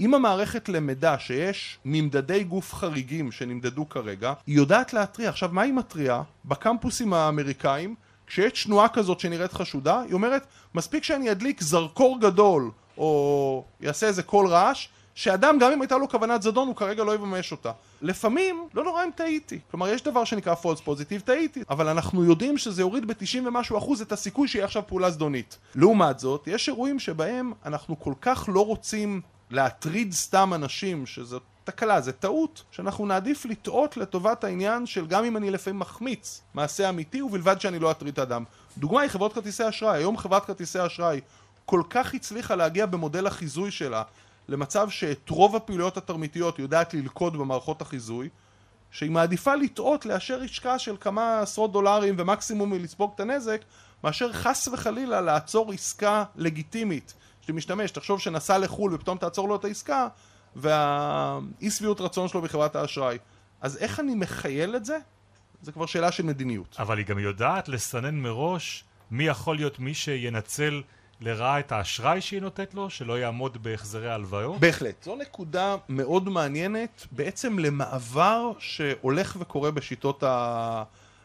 אם 0.00 0.14
המערכת 0.14 0.68
למדה 0.68 1.18
שיש 1.18 1.78
ממדדי 1.84 2.44
גוף 2.44 2.74
חריגים 2.74 3.32
שנמדדו 3.32 3.88
כרגע, 3.88 4.32
היא 4.46 4.56
יודעת 4.56 4.92
להתריע. 4.92 5.28
עכשיו, 5.28 5.48
מה 5.52 5.62
היא 5.62 5.72
מתריעה? 5.72 6.22
בקמפוסים 6.44 7.12
האמריקאים, 7.12 7.94
כשיש 8.26 8.64
תנועה 8.64 8.88
כזאת 8.88 9.20
שנראית 9.20 9.52
חשודה, 9.52 10.00
היא 10.00 10.12
אומרת, 10.12 10.46
מספיק 10.74 11.04
שאני 11.04 11.30
אדליק 11.30 11.60
זרקור 11.60 12.20
גדול, 12.20 12.70
או 12.98 13.64
יעשה 13.80 14.06
איזה 14.06 14.22
קול 14.22 14.46
רעש, 14.46 14.88
שאדם, 15.14 15.58
גם 15.58 15.72
אם 15.72 15.82
הייתה 15.82 15.96
לו 15.98 16.08
כוונת 16.08 16.42
זדון, 16.42 16.68
הוא 16.68 16.76
כרגע 16.76 17.04
לא 17.04 17.14
יממש 17.14 17.52
אותה. 17.52 17.72
לפעמים, 18.02 18.68
לא 18.74 18.84
נורא 18.84 19.04
אם 19.04 19.10
טעיתי. 19.14 19.58
כלומר, 19.70 19.88
יש 19.88 20.02
דבר 20.02 20.24
שנקרא 20.24 20.54
false 20.62 20.88
positive, 20.88 21.20
טעיתי. 21.24 21.62
אבל 21.70 21.88
אנחנו 21.88 22.24
יודעים 22.24 22.58
שזה 22.58 22.82
יוריד 22.82 23.06
ב-90 23.06 23.38
ומשהו 23.44 23.78
אחוז 23.78 24.00
את 24.00 24.12
הסיכוי 24.12 24.48
שיהיה 24.48 24.64
עכשיו 24.64 24.82
פעולה 24.86 25.10
זדונית. 25.10 25.58
לעומת 25.74 26.18
זאת, 26.18 26.44
יש 26.46 26.68
אירועים 26.68 26.98
שבהם 26.98 27.52
אנחנו 27.66 27.98
כל 28.00 28.12
כך 28.20 28.48
לא 28.52 28.66
רוצים 28.66 29.20
להטריד 29.50 30.12
סתם 30.12 30.54
אנשים, 30.54 31.06
שזאת 31.06 31.42
תקלה, 31.64 32.00
זה 32.00 32.12
טעות, 32.12 32.62
שאנחנו 32.70 33.06
נעדיף 33.06 33.44
לטעות 33.44 33.96
לטובת 33.96 34.44
העניין 34.44 34.86
של 34.86 35.06
גם 35.06 35.24
אם 35.24 35.36
אני 35.36 35.50
לפעמים 35.50 35.78
מחמיץ 35.78 36.40
מעשה 36.54 36.88
אמיתי, 36.88 37.22
ובלבד 37.22 37.60
שאני 37.60 37.78
לא 37.78 37.90
אטריד 37.90 38.12
את 38.12 38.18
האדם. 38.18 38.44
דוגמה 38.78 39.00
היא 39.00 39.10
חברות 39.10 39.32
כרטיסי 39.32 39.68
אשראי. 39.68 39.98
היום 39.98 40.16
חברת 40.16 40.44
כרטיסי 40.44 40.86
אשראי 40.86 41.20
כל 41.66 41.82
כך 41.90 42.14
הצליחה 42.14 42.54
להגיע 42.54 42.86
במודל 42.86 43.26
החיזוי 43.26 43.70
שלה 43.70 44.02
למצב 44.48 44.90
שאת 44.90 45.30
רוב 45.30 45.56
הפעילויות 45.56 45.96
התרמיתיות 45.96 46.58
יודעת 46.58 46.94
ללכוד 46.94 47.36
במערכות 47.36 47.82
החיזוי, 47.82 48.28
שהיא 48.90 49.10
מעדיפה 49.10 49.54
לטעות 49.54 50.06
לאשר 50.06 50.40
עסקה 50.42 50.78
של 50.78 50.96
כמה 51.00 51.40
עשרות 51.40 51.72
דולרים 51.72 52.14
ומקסימום 52.18 52.72
לספוג 52.72 53.12
את 53.14 53.20
הנזק, 53.20 53.60
מאשר 54.04 54.32
חס 54.32 54.68
וחלילה 54.68 55.20
לעצור 55.20 55.72
עסקה 55.72 56.24
לגיטימית 56.36 57.14
שמשתמש, 57.46 57.90
תחשוב 57.90 58.20
שנסע 58.20 58.58
לחו"ל 58.58 58.94
ופתאום 58.94 59.18
תעצור 59.18 59.48
לו 59.48 59.56
את 59.56 59.64
העסקה 59.64 60.08
והאי 60.56 61.70
שביעות 61.70 62.00
רצון 62.00 62.28
שלו 62.28 62.42
בחברת 62.42 62.76
האשראי. 62.76 63.18
אז 63.60 63.76
איך 63.76 64.00
אני 64.00 64.14
מחייל 64.14 64.76
את 64.76 64.84
זה? 64.84 64.98
זה 65.62 65.72
כבר 65.72 65.86
שאלה 65.86 66.12
של 66.12 66.22
מדיניות. 66.22 66.76
אבל 66.78 66.98
היא 66.98 67.06
גם 67.06 67.18
יודעת 67.18 67.68
לסנן 67.68 68.14
מראש 68.14 68.84
מי 69.10 69.24
יכול 69.26 69.56
להיות 69.56 69.78
מי 69.78 69.94
שינצל 69.94 70.82
לרעה 71.20 71.58
את 71.58 71.72
האשראי 71.72 72.20
שהיא 72.20 72.40
נותנת 72.40 72.74
לו, 72.74 72.90
שלא 72.90 73.18
יעמוד 73.18 73.62
בהחזרי 73.62 74.10
ההלוואות? 74.10 74.60
בהחלט. 74.60 75.02
זו 75.02 75.16
נקודה 75.16 75.76
מאוד 75.88 76.28
מעניינת 76.28 77.06
בעצם 77.10 77.58
למעבר 77.58 78.52
שהולך 78.58 79.36
וקורה 79.40 79.70
בשיטות 79.70 80.22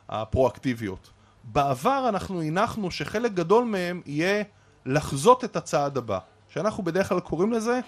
הפרואקטיביות. 0.10 1.10
בעבר 1.44 2.06
אנחנו 2.10 2.42
הנחנו 2.42 2.92
שחלק 2.92 3.32
גדול 3.32 3.66
מהם 3.66 4.02
יהיה 4.06 4.44
לחזות 4.86 5.44
את 5.44 5.56
הצעד 5.56 5.98
הבא, 5.98 6.20
שאנחנו 6.50 6.84
בדרך 6.84 7.10
כלל 7.10 7.20
קוראים 7.20 7.52
לזה 7.52 7.80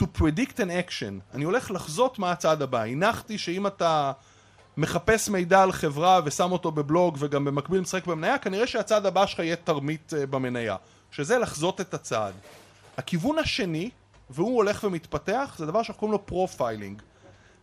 to 0.00 0.04
predict 0.18 0.56
an 0.56 0.70
action. 0.88 1.34
אני 1.34 1.44
הולך 1.44 1.70
לחזות 1.70 2.18
מה 2.18 2.30
הצעד 2.30 2.62
הבא. 2.62 2.82
הנחתי 2.82 3.38
שאם 3.38 3.66
אתה 3.66 4.12
מחפש 4.76 5.28
מידע 5.28 5.62
על 5.62 5.72
חברה 5.72 6.20
ושם 6.24 6.52
אותו 6.52 6.70
בבלוג 6.70 7.16
וגם 7.20 7.44
במקביל 7.44 7.80
משחק 7.80 8.06
במניה, 8.06 8.38
כנראה 8.38 8.66
שהצעד 8.66 9.06
הבא 9.06 9.26
שלך 9.26 9.38
יהיה 9.38 9.56
תרמית 9.56 10.14
אה, 10.14 10.26
במניה. 10.26 10.76
שזה 11.10 11.38
לחזות 11.38 11.80
את 11.80 11.94
הצעד. 11.94 12.34
הכיוון 12.96 13.38
השני, 13.38 13.90
והוא 14.30 14.56
הולך 14.56 14.84
ומתפתח, 14.84 15.54
זה 15.58 15.66
דבר 15.66 15.82
שאנחנו 15.82 16.00
קוראים 16.00 16.12
לו 16.12 16.26
profiling. 16.26 17.02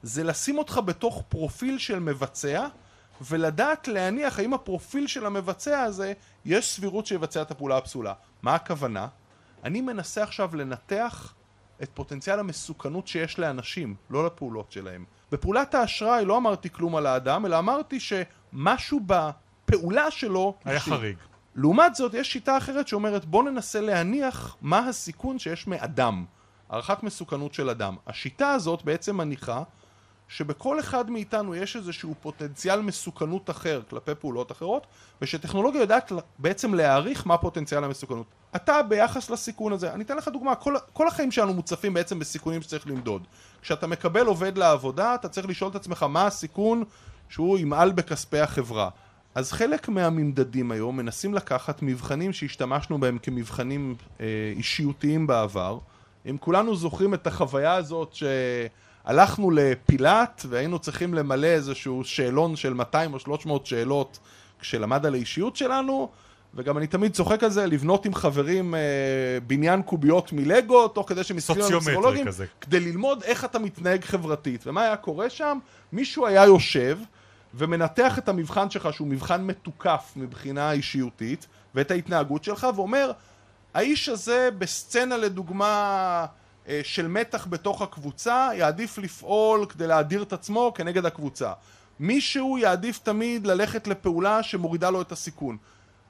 זה 0.03 0.23
לשים 0.23 0.57
אותך 0.57 0.81
בתוך 0.85 1.23
פרופיל 1.29 1.77
של 1.77 1.99
מבצע, 1.99 2.67
ולדעת 3.21 3.87
להניח 3.87 4.39
האם 4.39 4.53
הפרופיל 4.53 5.07
של 5.07 5.25
המבצע 5.25 5.81
הזה, 5.81 6.13
יש 6.45 6.71
סבירות 6.71 7.05
שיבצע 7.05 7.41
את 7.41 7.51
הפעולה 7.51 7.77
הפסולה. 7.77 8.13
מה 8.41 8.55
הכוונה? 8.55 9.07
אני 9.63 9.81
מנסה 9.81 10.23
עכשיו 10.23 10.55
לנתח 10.55 11.33
את 11.83 11.89
פוטנציאל 11.93 12.39
המסוכנות 12.39 13.07
שיש 13.07 13.39
לאנשים, 13.39 13.95
לא 14.09 14.25
לפעולות 14.25 14.71
שלהם. 14.71 15.05
בפעולת 15.31 15.75
האשראי 15.75 16.25
לא 16.25 16.37
אמרתי 16.37 16.69
כלום 16.69 16.95
על 16.95 17.05
האדם, 17.05 17.45
אלא 17.45 17.59
אמרתי 17.59 17.99
שמשהו 17.99 18.99
בפעולה 19.05 20.11
שלו... 20.11 20.55
היה 20.65 20.75
אישי. 20.75 20.89
חריג. 20.89 21.17
לעומת 21.55 21.95
זאת, 21.95 22.13
יש 22.13 22.31
שיטה 22.31 22.57
אחרת 22.57 22.87
שאומרת 22.87 23.25
בוא 23.25 23.43
ננסה 23.43 23.81
להניח 23.81 24.57
מה 24.61 24.79
הסיכון 24.79 25.39
שיש 25.39 25.67
מאדם. 25.67 26.25
הערכת 26.69 27.03
מסוכנות 27.03 27.53
של 27.53 27.69
אדם. 27.69 27.95
השיטה 28.07 28.51
הזאת 28.51 28.83
בעצם 28.83 29.17
מניחה 29.17 29.63
שבכל 30.27 30.79
אחד 30.79 31.11
מאיתנו 31.11 31.55
יש 31.55 31.75
איזשהו 31.75 32.15
פוטנציאל 32.21 32.81
מסוכנות 32.81 33.49
אחר 33.49 33.81
כלפי 33.89 34.15
פעולות 34.15 34.51
אחרות, 34.51 34.87
ושטכנולוגיה 35.21 35.81
יודעת 35.81 36.11
בעצם 36.39 36.73
להעריך 36.73 37.27
מה 37.27 37.37
פוטנציאל 37.37 37.83
המסוכנות. 37.83 38.25
אתה 38.55 38.83
ביחס 38.83 39.29
לסיכון 39.29 39.73
הזה, 39.73 39.93
אני 39.93 40.03
אתן 40.03 40.17
לך 40.17 40.27
דוגמה, 40.27 40.55
כל, 40.55 40.75
כל 40.93 41.07
החיים 41.07 41.31
שלנו 41.31 41.53
מוצפים 41.53 41.93
בעצם 41.93 42.19
בסיכונים 42.19 42.61
שצריך 42.61 42.87
למדוד. 42.87 43.27
כשאתה 43.61 43.87
מקבל 43.87 44.25
עובד 44.25 44.57
לעבודה, 44.57 45.15
אתה 45.15 45.29
צריך 45.29 45.47
לשאול 45.47 45.71
את 45.71 45.75
עצמך 45.75 46.03
מה 46.03 46.27
הסיכון 46.27 46.83
שהוא 47.29 47.57
ימעל 47.57 47.91
בכספי 47.91 48.39
החברה. 48.39 48.89
אז 49.35 49.51
חלק 49.51 49.89
מהממדדים 49.89 50.71
היום 50.71 50.97
מנסים 50.97 51.33
לקחת 51.33 51.81
מבחנים 51.81 52.33
שהשתמשנו 52.33 52.97
בהם 52.97 53.17
כמבחנים 53.17 53.95
אה, 54.19 54.25
אישיותיים 54.55 55.27
בעבר. 55.27 55.77
אם 56.29 56.37
כולנו 56.37 56.75
זוכרים 56.75 57.13
את 57.13 57.27
החוויה 57.27 57.73
הזאת 57.73 58.15
שהלכנו 59.07 59.51
לפילאט 59.51 60.45
והיינו 60.49 60.79
צריכים 60.79 61.13
למלא 61.13 61.47
איזשהו 61.47 62.03
שאלון 62.03 62.55
של 62.55 62.73
200 62.73 63.13
או 63.13 63.19
300 63.19 63.65
שאלות 63.65 64.19
כשלמד 64.59 65.05
על 65.05 65.13
האישיות 65.13 65.55
שלנו, 65.55 66.09
וגם 66.55 66.77
אני 66.77 66.87
תמיד 66.87 67.13
צוחק 67.13 67.43
על 67.43 67.49
זה, 67.49 67.65
לבנות 67.65 68.05
עם 68.05 68.13
חברים 68.13 68.75
אה, 68.75 68.79
בניין 69.47 69.81
קוביות 69.81 70.33
מלגו, 70.33 70.87
תוך 70.87 71.09
כדי 71.09 71.23
שמסתכלים 71.23 71.73
על 71.73 71.79
פסיכולוגים, 71.79 72.27
כזה. 72.27 72.45
כדי 72.61 72.79
ללמוד 72.79 73.23
איך 73.23 73.45
אתה 73.45 73.59
מתנהג 73.59 74.03
חברתית. 74.03 74.67
ומה 74.67 74.81
היה 74.81 74.95
קורה 74.95 75.29
שם? 75.29 75.59
מישהו 75.91 76.27
היה 76.27 76.45
יושב 76.45 76.99
ומנתח 77.53 78.17
את 78.17 78.29
המבחן 78.29 78.69
שלך, 78.69 78.89
שהוא 78.93 79.07
מבחן 79.07 79.43
מתוקף 79.43 80.13
מבחינה 80.15 80.71
אישיותית, 80.71 81.47
ואת 81.75 81.91
ההתנהגות 81.91 82.43
שלך, 82.43 82.67
ואומר, 82.75 83.11
האיש 83.73 84.09
הזה 84.09 84.49
בסצנה 84.57 85.17
לדוגמה 85.17 86.25
של 86.83 87.07
מתח 87.07 87.47
בתוך 87.49 87.81
הקבוצה, 87.81 88.49
יעדיף 88.53 88.97
לפעול 88.97 89.65
כדי 89.65 89.87
להדיר 89.87 90.23
את 90.23 90.33
עצמו 90.33 90.71
כנגד 90.75 91.05
הקבוצה. 91.05 91.53
מישהו 91.99 92.57
יעדיף 92.57 92.99
תמיד 93.03 93.47
ללכת 93.47 93.87
לפעולה 93.87 94.43
שמורידה 94.43 94.89
לו 94.89 95.01
את 95.01 95.11
הסיכון. 95.11 95.57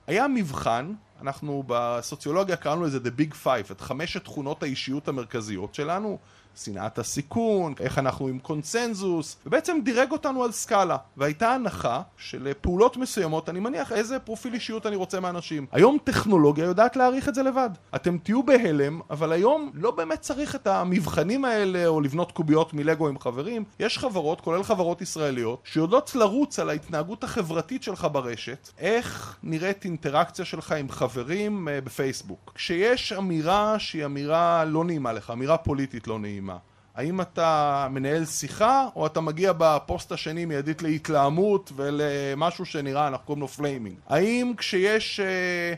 היה 0.07 0.27
מבחן, 0.27 0.93
אנחנו 1.21 1.63
בסוציולוגיה 1.67 2.55
קראנו 2.55 2.83
לזה 2.83 2.97
The 2.97 3.19
Big 3.19 3.33
Five, 3.45 3.71
את 3.71 3.81
חמשת 3.81 4.23
תכונות 4.23 4.63
האישיות 4.63 5.07
המרכזיות 5.07 5.75
שלנו, 5.75 6.17
שנאת 6.57 6.99
הסיכון, 6.99 7.73
איך 7.79 7.97
אנחנו 7.99 8.27
עם 8.27 8.39
קונצנזוס, 8.39 9.37
ובעצם 9.45 9.77
דירג 9.83 10.11
אותנו 10.11 10.43
על 10.43 10.51
סקאלה. 10.51 10.97
והייתה 11.17 11.53
הנחה 11.53 12.01
של 12.17 12.53
פעולות 12.61 12.97
מסוימות, 12.97 13.49
אני 13.49 13.59
מניח 13.59 13.91
איזה 13.91 14.19
פרופיל 14.19 14.53
אישיות 14.53 14.85
אני 14.85 14.95
רוצה 14.95 15.19
מאנשים. 15.19 15.65
היום 15.71 15.97
טכנולוגיה 16.03 16.65
יודעת 16.65 16.95
להעריך 16.95 17.29
את 17.29 17.35
זה 17.35 17.43
לבד. 17.43 17.69
אתם 17.95 18.17
תהיו 18.17 18.43
בהלם, 18.43 18.99
אבל 19.09 19.31
היום 19.31 19.71
לא 19.73 19.91
באמת 19.91 20.21
צריך 20.21 20.55
את 20.55 20.67
המבחנים 20.67 21.45
האלה, 21.45 21.87
או 21.87 22.01
לבנות 22.01 22.31
קוביות 22.31 22.73
מלגו 22.73 23.07
עם 23.07 23.19
חברים. 23.19 23.63
יש 23.79 23.97
חברות, 23.97 24.41
כולל 24.41 24.63
חברות 24.63 25.01
ישראליות, 25.01 25.61
שיודעות 25.63 26.15
לרוץ 26.15 26.59
על 26.59 26.69
ההתנהגות 26.69 27.23
החברתית 27.23 27.83
שלך 27.83 28.07
ברשת, 28.11 28.69
איך 28.77 29.37
נראית 29.43 29.85
אינטראקציה 29.85 30.45
שלך 30.45 30.71
עם 30.71 30.89
חברים 30.89 31.67
uh, 31.67 31.85
בפייסבוק. 31.85 32.51
כשיש 32.55 33.13
אמירה 33.13 33.79
שהיא 33.79 34.05
אמירה 34.05 34.65
לא 34.65 34.83
נעימה 34.85 35.13
לך, 35.13 35.29
אמירה 35.31 35.57
פוליטית 35.57 36.07
לא 36.07 36.19
נעימה. 36.19 36.46
האם 36.95 37.21
אתה 37.21 37.87
מנהל 37.91 38.25
שיחה, 38.25 38.87
או 38.95 39.05
אתה 39.05 39.21
מגיע 39.21 39.53
בפוסט 39.57 40.11
השני 40.11 40.45
מיידית 40.45 40.81
להתלהמות 40.81 41.71
ולמשהו 41.75 42.65
שנראה, 42.65 43.07
אנחנו 43.07 43.25
קוראים 43.25 43.41
לו 43.41 43.47
flaming? 43.47 43.95
האם 44.09 44.53
כשיש... 44.57 45.19
אה, 45.19 45.73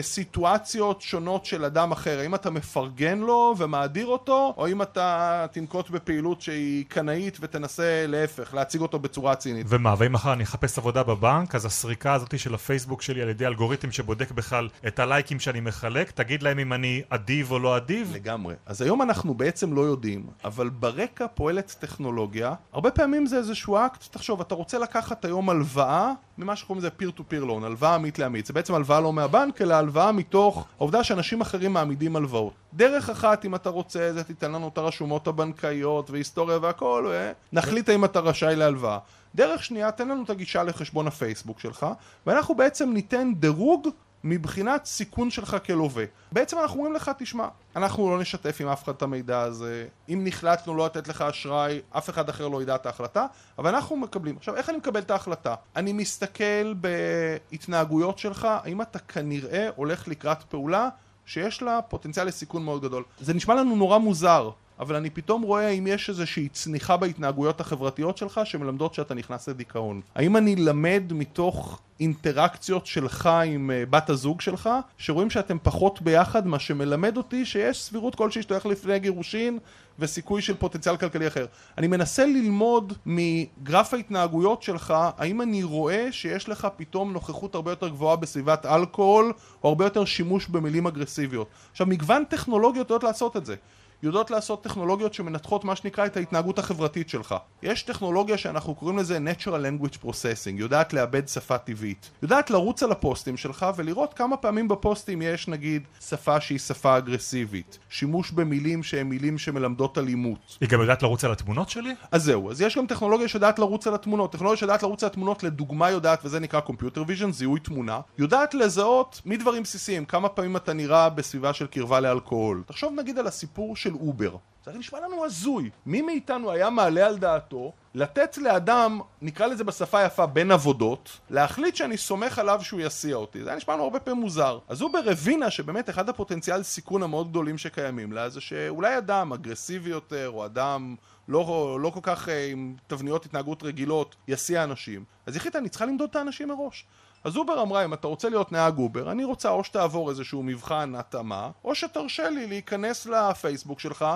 סיטואציות 0.00 1.02
שונות 1.02 1.44
של 1.44 1.64
אדם 1.64 1.92
אחר, 1.92 2.18
האם 2.18 2.34
אתה 2.34 2.50
מפרגן 2.50 3.18
לו 3.18 3.54
ומאדיר 3.58 4.06
אותו, 4.06 4.54
או 4.56 4.68
אם 4.68 4.82
אתה 4.82 5.46
תנקוט 5.52 5.90
בפעילות 5.90 6.40
שהיא 6.40 6.84
קנאית 6.88 7.38
ותנסה 7.40 8.04
להפך, 8.08 8.54
להציג 8.54 8.80
אותו 8.80 8.98
בצורה 8.98 9.34
צינית. 9.34 9.66
ומה, 9.68 9.94
ואם 9.98 10.12
מחר 10.12 10.32
אני 10.32 10.44
אחפש 10.44 10.78
עבודה 10.78 11.02
בבנק, 11.02 11.54
אז 11.54 11.64
הסריקה 11.64 12.14
הזאת 12.14 12.38
של 12.38 12.54
הפייסבוק 12.54 13.02
שלי 13.02 13.22
על 13.22 13.28
ידי 13.28 13.46
אלגוריתם 13.46 13.92
שבודק 13.92 14.30
בכלל 14.30 14.68
את 14.86 14.98
הלייקים 14.98 15.40
שאני 15.40 15.60
מחלק, 15.60 16.10
תגיד 16.10 16.42
להם 16.42 16.58
אם 16.58 16.72
אני 16.72 17.02
אדיב 17.08 17.50
או 17.50 17.58
לא 17.58 17.76
אדיב? 17.76 18.10
לגמרי. 18.14 18.54
אז 18.66 18.82
היום 18.82 19.02
אנחנו 19.02 19.34
בעצם 19.34 19.72
לא 19.72 19.80
יודעים, 19.80 20.26
אבל 20.44 20.68
ברקע 20.68 21.26
פועלת 21.34 21.76
טכנולוגיה, 21.80 22.54
הרבה 22.72 22.90
פעמים 22.90 23.26
זה 23.26 23.36
איזשהו 23.36 23.76
אקט, 23.76 24.04
תחשוב, 24.10 24.40
אתה 24.40 24.54
רוצה 24.54 24.78
לקחת 24.78 25.24
היום 25.24 25.50
הלוואה 25.50 26.12
ממה 26.38 26.56
שקוראים 26.56 26.78
לזה 26.78 26.90
פיר 26.90 27.10
טו 27.10 27.24
פיר 27.28 27.44
לון, 27.44 27.64
הלוואה 27.64 27.94
עמית 27.94 28.18
לעמית. 28.18 28.46
זה 28.46 28.52
בעצם 28.52 28.74
הלוואה 28.74 29.00
לא 29.00 29.12
מהבנק, 29.12 29.62
אלא 29.62 29.71
הלוואה 29.78 30.12
מתוך 30.12 30.66
העובדה 30.78 31.04
שאנשים 31.04 31.40
אחרים 31.40 31.72
מעמידים 31.72 32.16
הלוואות. 32.16 32.52
דרך 32.74 33.10
אחת, 33.10 33.44
אם 33.44 33.54
אתה 33.54 33.70
רוצה, 33.70 34.12
זה 34.12 34.24
תיתן 34.24 34.52
לנו 34.52 34.68
את 34.68 34.78
הרשומות 34.78 35.26
הבנקאיות 35.26 36.10
והיסטוריה 36.10 36.58
והכל, 36.62 37.12
ונחליט 37.52 37.88
האם 37.88 38.04
אתה 38.04 38.20
רשאי 38.20 38.56
להלוואה. 38.56 38.98
דרך 39.34 39.64
שנייה, 39.64 39.92
תן 39.92 40.08
לנו 40.08 40.24
את 40.24 40.30
הגישה 40.30 40.62
לחשבון 40.62 41.06
הפייסבוק 41.06 41.60
שלך, 41.60 41.86
ואנחנו 42.26 42.54
בעצם 42.54 42.92
ניתן 42.92 43.32
דירוג 43.34 43.88
מבחינת 44.24 44.84
סיכון 44.84 45.30
שלך 45.30 45.56
כלווה. 45.66 46.04
בעצם 46.32 46.58
אנחנו 46.58 46.76
אומרים 46.76 46.94
לך, 46.94 47.10
תשמע, 47.18 47.48
אנחנו 47.76 48.10
לא 48.10 48.20
נשתף 48.20 48.56
עם 48.60 48.68
אף 48.68 48.84
אחד 48.84 48.92
את 48.92 49.02
המידע 49.02 49.40
הזה, 49.40 49.86
אם 50.08 50.20
נחלטנו 50.24 50.76
לא 50.76 50.86
לתת 50.86 51.08
לך 51.08 51.22
אשראי, 51.22 51.80
אף 51.90 52.10
אחד 52.10 52.28
אחר 52.28 52.48
לא 52.48 52.62
ידע 52.62 52.74
את 52.74 52.86
ההחלטה, 52.86 53.26
אבל 53.58 53.74
אנחנו 53.74 53.96
מקבלים. 53.96 54.36
עכשיו, 54.36 54.56
איך 54.56 54.68
אני 54.68 54.76
מקבל 54.76 55.00
את 55.00 55.10
ההחלטה? 55.10 55.54
אני 55.76 55.92
מסתכל 55.92 56.74
בהתנהגויות 56.74 58.18
שלך, 58.18 58.48
האם 58.50 58.82
אתה 58.82 58.98
כנראה 58.98 59.68
הולך 59.76 60.08
לקראת 60.08 60.42
פעולה 60.42 60.88
שיש 61.26 61.62
לה 61.62 61.82
פוטנציאל 61.82 62.26
לסיכון 62.26 62.64
מאוד 62.64 62.82
גדול. 62.82 63.02
זה 63.20 63.34
נשמע 63.34 63.54
לנו 63.54 63.76
נורא 63.76 63.98
מוזר, 63.98 64.50
אבל 64.78 64.96
אני 64.96 65.10
פתאום 65.10 65.42
רואה 65.42 65.68
אם 65.68 65.86
יש 65.86 66.08
איזושהי 66.08 66.48
צניחה 66.48 66.96
בהתנהגויות 66.96 67.60
החברתיות 67.60 68.18
שלך 68.18 68.40
שמלמדות 68.44 68.94
שאתה 68.94 69.14
נכנס 69.14 69.48
לדיכאון. 69.48 70.00
האם 70.14 70.36
אני 70.36 70.56
למד 70.56 71.02
מתוך 71.10 71.80
אינטראקציות 72.00 72.86
שלך 72.86 73.26
עם 73.46 73.70
uh, 73.70 73.90
בת 73.90 74.10
הזוג 74.10 74.40
שלך, 74.40 74.70
שרואים 74.98 75.30
שאתם 75.30 75.56
פחות 75.62 76.02
ביחד, 76.02 76.46
מה 76.46 76.58
שמלמד 76.58 77.16
אותי 77.16 77.44
שיש 77.44 77.82
סבירות 77.82 78.14
כלשהי 78.14 78.42
שאתה 78.42 78.54
הולך 78.54 78.66
לפני 78.66 78.98
גירושין 78.98 79.58
וסיכוי 79.98 80.42
של 80.42 80.56
פוטנציאל 80.56 80.96
כלכלי 80.96 81.26
אחר. 81.26 81.46
אני 81.78 81.86
מנסה 81.86 82.26
ללמוד 82.26 82.92
מגרף 83.06 83.94
ההתנהגויות 83.94 84.62
שלך, 84.62 84.94
האם 85.18 85.42
אני 85.42 85.62
רואה 85.62 86.12
שיש 86.12 86.48
לך 86.48 86.68
פתאום 86.76 87.12
נוכחות 87.12 87.54
הרבה 87.54 87.72
יותר 87.72 87.88
גבוהה 87.88 88.16
בסביבת 88.16 88.66
אלכוהול, 88.66 89.32
או 89.64 89.68
הרבה 89.68 89.84
יותר 89.84 90.04
שימוש 90.04 90.46
במילים 90.46 90.86
אגרסיביות. 90.86 91.48
עכשיו, 91.70 91.86
מגוון 91.86 92.24
טכנולוגיות 92.24 92.86
יודעות 92.86 93.04
לעשות 93.04 93.36
את 93.36 93.46
זה. 93.46 93.54
יודעות 94.02 94.30
לעשות 94.30 94.64
טכנולוגיות 94.64 95.14
שמנתחות 95.14 95.64
מה 95.64 95.76
שנקרא 95.76 96.06
את 96.06 96.16
ההתנהגות 96.16 96.58
החברתית 96.58 97.08
שלך. 97.08 97.34
יש 97.62 97.82
טכנולוגיה 97.82 98.38
שאנחנו 98.38 98.74
קוראים 98.74 98.98
לזה 98.98 99.18
Natural 99.18 99.82
Language 99.82 99.96
Processing, 100.04 100.54
יודעת 100.54 100.92
לאבד 100.92 101.28
שפה 101.28 101.58
טבעית. 101.58 102.10
יודעת 102.22 102.50
לרוץ 102.50 102.82
על 102.82 102.92
הפוסטים 102.92 103.36
שלך 103.36 103.66
ולראות 103.76 104.14
כמה 104.14 104.36
פעמים 104.36 104.68
בפוסטים 104.68 105.22
יש 105.22 105.48
נגיד 105.48 105.82
שפה 106.00 106.40
שהיא 106.40 106.58
שפה 106.58 106.98
אגרסיבית, 106.98 107.78
שימוש 107.88 108.30
במילים 108.30 108.82
שהן 108.82 109.06
מילים 109.06 109.38
שמלמדות 109.38 109.98
אלימות. 109.98 110.58
היא 110.60 110.68
גם 110.68 110.80
יודעת 110.80 111.02
לרוץ 111.02 111.24
על 111.24 111.32
התמונות 111.32 111.68
שלי? 111.68 111.94
אז 112.12 112.24
זהו, 112.24 112.50
אז 112.50 112.60
יש 112.60 112.78
גם 112.78 112.86
טכנולוגיה 112.86 113.28
שיודעת 113.28 113.58
לרוץ 113.58 113.86
על 113.86 113.94
התמונות. 113.94 114.32
טכנולוגיה 114.32 114.56
שיודעת 114.58 114.82
לרוץ 114.82 115.02
על 115.02 115.06
התמונות 115.06 115.42
לדוגמה 115.42 115.90
יודעת, 115.90 116.24
וזה 116.24 116.40
נקרא 116.40 116.60
Computer 116.66 116.98
Vision, 117.08 117.30
זיהוי 117.30 117.60
תמונה, 117.60 118.00
יודעת 118.18 118.54
לזהות 118.54 119.20
מדברים 119.26 119.62
בסיסיים, 119.62 120.04
כמה 120.04 120.28
פעמים 120.28 120.56
אתה 120.56 120.72
נראה 120.72 121.08
בסביבה 121.08 121.52
של 121.52 121.66
קרבה 121.66 122.00
לאלכוהול. 122.00 122.62
תחשוב 122.66 122.92
נגיד 123.00 123.18
על 123.18 123.26
הסיפור 123.26 123.76
של 123.76 123.91
אובר. 123.94 124.36
זה 124.64 124.72
נשמע 124.72 125.00
לנו 125.00 125.24
הזוי. 125.24 125.70
מי 125.86 126.02
מאיתנו 126.02 126.50
היה 126.50 126.70
מעלה 126.70 127.06
על 127.06 127.18
דעתו 127.18 127.72
לתת 127.94 128.38
לאדם, 128.38 129.00
נקרא 129.22 129.46
לזה 129.46 129.64
בשפה 129.64 130.04
יפה, 130.04 130.26
בין 130.26 130.50
עבודות, 130.50 131.18
להחליט 131.30 131.76
שאני 131.76 131.96
סומך 131.96 132.38
עליו 132.38 132.60
שהוא 132.62 132.80
יסיע 132.80 133.16
אותי. 133.16 133.42
זה 133.42 133.48
היה 133.48 133.56
נשמע 133.56 133.74
לנו 133.74 133.82
הרבה 133.82 134.00
פעמים 134.00 134.20
מוזר. 134.20 134.58
אז 134.68 134.82
אובר 134.82 135.00
הבינה 135.10 135.50
שבאמת 135.50 135.90
אחד 135.90 136.08
הפוטנציאל 136.08 136.62
סיכון 136.62 137.02
המאוד 137.02 137.30
גדולים 137.30 137.58
שקיימים 137.58 138.12
לה 138.12 138.28
זה 138.28 138.40
שאולי 138.40 138.98
אדם 138.98 139.32
אגרסיבי 139.32 139.90
יותר, 139.90 140.30
או 140.30 140.44
אדם 140.44 140.96
לא, 141.28 141.78
לא 141.80 141.90
כל 141.90 142.00
כך 142.02 142.28
אה, 142.28 142.46
עם 142.46 142.76
תבניות 142.86 143.26
התנהגות 143.26 143.62
רגילות, 143.62 144.16
יסיע 144.28 144.64
אנשים. 144.64 145.04
אז 145.26 145.34
היא 145.34 145.40
החליטה, 145.40 145.58
אני 145.58 145.68
צריכה 145.68 145.86
למדוד 145.86 146.10
את 146.10 146.16
האנשים 146.16 146.48
מראש. 146.48 146.86
אז 147.24 147.36
אובר 147.36 147.62
אמרה, 147.62 147.84
אם 147.84 147.94
אתה 147.94 148.06
רוצה 148.06 148.28
להיות 148.28 148.52
נהג 148.52 148.78
אובר, 148.78 149.12
אני 149.12 149.24
רוצה 149.24 149.50
או 149.50 149.64
שתעבור 149.64 150.10
איזשהו 150.10 150.42
מבחן 150.42 150.94
התאמה, 150.94 151.50
או 151.64 151.74
שתרשה 151.74 152.30
לי 152.30 152.46
להיכנס 152.46 153.06
לפייסבוק 153.06 153.80
שלך 153.80 154.06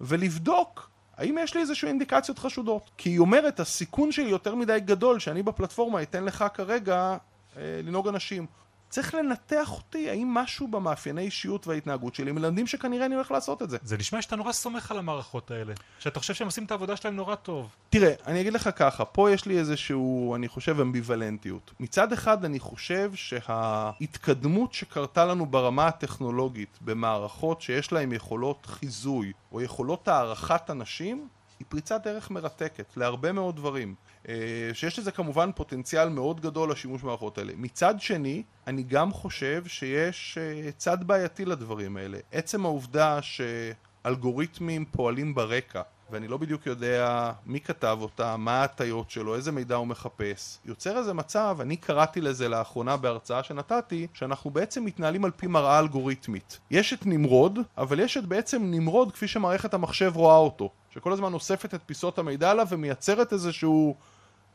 ולבדוק 0.00 0.90
האם 1.20 1.38
יש 1.38 1.54
לי 1.54 1.60
איזשהו 1.60 1.88
אינדיקציות 1.88 2.38
חשודות. 2.38 2.90
כי 2.98 3.10
היא 3.10 3.18
אומרת, 3.18 3.60
הסיכון 3.60 4.12
שלי 4.12 4.30
יותר 4.30 4.54
מדי 4.54 4.80
גדול 4.80 5.18
שאני 5.18 5.42
בפלטפורמה 5.42 6.02
אתן 6.02 6.24
לך 6.24 6.44
כרגע 6.54 7.16
אה, 7.56 7.80
לנהוג 7.84 8.08
אנשים. 8.08 8.46
צריך 8.90 9.14
לנתח 9.14 9.72
אותי, 9.72 10.10
האם 10.10 10.34
משהו 10.34 10.68
במאפייני 10.68 11.22
אישיות 11.22 11.66
וההתנהגות 11.66 12.14
שלי 12.14 12.32
מלמדים 12.32 12.66
שכנראה 12.66 13.06
אני 13.06 13.14
הולך 13.14 13.30
לעשות 13.30 13.62
את 13.62 13.70
זה. 13.70 13.78
זה 13.82 13.96
נשמע 13.96 14.22
שאתה 14.22 14.36
נורא 14.36 14.52
סומך 14.52 14.90
על 14.90 14.98
המערכות 14.98 15.50
האלה. 15.50 15.72
שאתה 15.98 16.20
חושב 16.20 16.34
שהם 16.34 16.46
עושים 16.46 16.64
את 16.64 16.70
העבודה 16.70 16.96
שלהם 16.96 17.16
נורא 17.16 17.34
טוב. 17.34 17.68
תראה, 17.90 18.12
אני 18.26 18.40
אגיד 18.40 18.52
לך 18.52 18.70
ככה, 18.76 19.04
פה 19.04 19.30
יש 19.30 19.46
לי 19.46 19.58
איזשהו, 19.58 20.34
אני 20.34 20.48
חושב, 20.48 20.80
אמביוולנטיות. 20.80 21.70
מצד 21.80 22.12
אחד 22.12 22.44
אני 22.44 22.58
חושב 22.58 23.12
שההתקדמות 23.14 24.74
שקרתה 24.74 25.24
לנו 25.24 25.46
ברמה 25.46 25.86
הטכנולוגית 25.86 26.78
במערכות 26.80 27.60
שיש 27.60 27.92
להן 27.92 28.12
יכולות 28.12 28.66
חיזוי 28.66 29.32
או 29.52 29.60
יכולות 29.60 30.08
הערכת 30.08 30.70
אנשים, 30.70 31.28
היא 31.58 31.66
פריצת 31.68 32.00
דרך 32.04 32.30
מרתקת 32.30 32.96
להרבה 32.96 33.32
מאוד 33.32 33.56
דברים. 33.56 33.94
אה, 34.28 34.34
שיש 34.72 34.98
לזה 34.98 35.10
כמובן 35.10 35.50
פוטנציאל 35.54 36.08
מאוד 36.08 36.40
גדול 36.40 36.70
לשימוש 36.70 37.02
במערכות 37.02 37.38
האלה. 37.38 37.52
מצד 37.56 38.00
שני, 38.00 38.42
אני 38.66 38.82
גם 38.82 39.12
חושב 39.12 39.64
שיש 39.66 40.38
אה, 40.40 40.72
צד 40.72 41.04
בעייתי 41.06 41.44
לדברים 41.44 41.96
האלה. 41.96 42.18
עצם 42.32 42.64
העובדה 42.64 43.18
שאלגוריתמים 43.22 44.84
פועלים 44.84 45.34
ברקע 45.34 45.82
ואני 46.10 46.28
לא 46.28 46.36
בדיוק 46.36 46.66
יודע 46.66 47.32
מי 47.46 47.60
כתב 47.60 47.98
אותה, 48.00 48.36
מה 48.36 48.60
ההטיות 48.60 49.10
שלו, 49.10 49.34
איזה 49.34 49.52
מידע 49.52 49.74
הוא 49.74 49.86
מחפש. 49.86 50.58
יוצר 50.64 50.98
איזה 50.98 51.12
מצב, 51.12 51.58
אני 51.60 51.76
קראתי 51.76 52.20
לזה 52.20 52.48
לאחרונה 52.48 52.96
בהרצאה 52.96 53.42
שנתתי, 53.42 54.06
שאנחנו 54.14 54.50
בעצם 54.50 54.84
מתנהלים 54.84 55.24
על 55.24 55.30
פי 55.30 55.46
מראה 55.46 55.78
אלגוריתמית. 55.78 56.58
יש 56.70 56.92
את 56.92 57.06
נמרוד, 57.06 57.58
אבל 57.78 58.00
יש 58.00 58.16
את 58.16 58.26
בעצם 58.26 58.62
נמרוד 58.64 59.12
כפי 59.12 59.28
שמערכת 59.28 59.74
המחשב 59.74 60.12
רואה 60.14 60.36
אותו. 60.36 60.70
שכל 60.90 61.12
הזמן 61.12 61.32
אוספת 61.32 61.74
את 61.74 61.80
פיסות 61.86 62.18
המידע 62.18 62.50
עליו 62.50 62.66
ומייצרת 62.70 63.32
איזשהו 63.32 63.96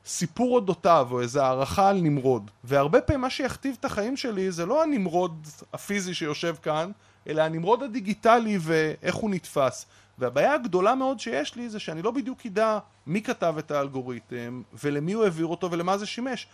סיפור 0.06 0.56
אודותיו 0.56 1.08
או 1.12 1.22
איזו 1.22 1.42
הערכה 1.42 1.90
על 1.90 2.02
נמרוד. 2.02 2.52
והרבה 2.64 3.02
פעמים 3.02 3.22
מה 3.22 3.30
שיכתיב 3.30 3.76
את 3.80 3.86
החיים 3.86 4.18
שלי 4.18 4.52
זה 4.52 4.66
לא 4.66 4.84
הנמרוד 4.84 5.48
הפיזי 5.74 6.14
שיושב 6.14 6.56
כאן, 6.62 6.92
אלא 7.28 7.42
הנמרוד 7.42 7.84
הדיגיטלי 7.84 8.58
ואיך 8.62 9.16
הוא 9.16 9.30
נתפס. 9.30 9.86
והבעיה 10.18 10.54
הגדולה 10.54 10.96
מאוד 10.96 11.20
שיש 11.20 11.56
לי 11.56 11.70
זה 11.70 11.80
שאני 11.80 12.02
לא 12.02 12.12
בדיוק 12.12 12.46
אדע 12.46 12.80
מי 13.08 13.22
כתב 13.22 13.56
את 13.60 13.72
האלגוריתם 13.72 14.62
ולמי 14.84 15.14
הוא 15.14 15.24
העביר 15.24 15.46
אותו 15.46 15.72
ולמה 15.72 15.98
זה 15.98 16.06
שימש. 16.06 16.48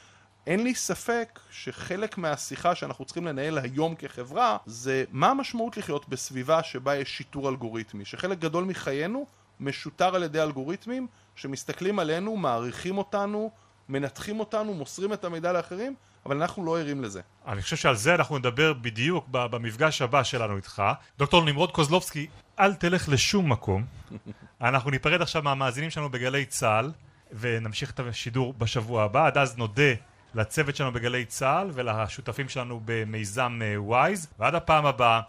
אין 0.47 0.63
לי 0.63 0.75
ספק 0.75 1.39
שחלק 1.51 2.17
מהשיחה 2.17 2.75
שאנחנו 2.75 3.05
צריכים 3.05 3.25
לנהל 3.27 3.57
היום 3.57 3.95
כחברה 3.95 4.57
זה 4.65 5.03
מה 5.11 5.29
המשמעות 5.29 5.77
לחיות 5.77 6.09
בסביבה 6.09 6.63
שבה 6.63 6.95
יש 6.95 7.17
שיטור 7.17 7.49
אלגוריתמי, 7.49 8.05
שחלק 8.05 8.39
גדול 8.39 8.63
מחיינו 8.63 9.25
משוטר 9.59 10.15
על 10.15 10.23
ידי 10.23 10.41
אלגוריתמים 10.41 11.07
שמסתכלים 11.35 11.99
עלינו, 11.99 12.37
מעריכים 12.37 12.97
אותנו, 12.97 13.51
מנתחים 13.91 14.39
אותנו, 14.39 14.73
מוסרים 14.73 15.13
את 15.13 15.23
המידע 15.25 15.51
לאחרים, 15.51 15.95
אבל 16.25 16.41
אנחנו 16.41 16.65
לא 16.65 16.79
ערים 16.79 17.03
לזה. 17.03 17.21
אני 17.47 17.61
חושב 17.61 17.75
שעל 17.75 17.95
זה 17.95 18.15
אנחנו 18.15 18.37
נדבר 18.37 18.73
בדיוק 18.73 19.25
במפגש 19.31 20.01
הבא 20.01 20.23
שלנו 20.23 20.57
איתך. 20.57 20.83
דוקטור 21.17 21.45
נמרוד 21.45 21.71
קוזלובסקי, 21.71 22.27
אל 22.59 22.73
תלך 22.73 23.09
לשום 23.09 23.51
מקום. 23.51 23.85
אנחנו 24.61 24.91
ניפרד 24.91 25.21
עכשיו 25.21 25.41
מהמאזינים 25.41 25.89
שלנו 25.89 26.09
בגלי 26.09 26.45
צה"ל, 26.45 26.91
ונמשיך 27.39 27.91
את 27.91 27.99
השידור 27.99 28.53
בשבוע 28.57 29.03
הבא. 29.03 29.27
עד 29.27 29.37
אז 29.37 29.57
נודה 29.57 29.93
לצוות 30.35 30.75
שלנו 30.75 30.91
בגלי 30.91 31.25
צה"ל 31.25 31.69
ולשותפים 31.73 32.49
שלנו 32.49 32.81
במיזם 32.85 33.59
וויז, 33.77 34.27
ועד 34.39 34.55
הפעם 34.55 34.85
הבאה, 34.85 35.21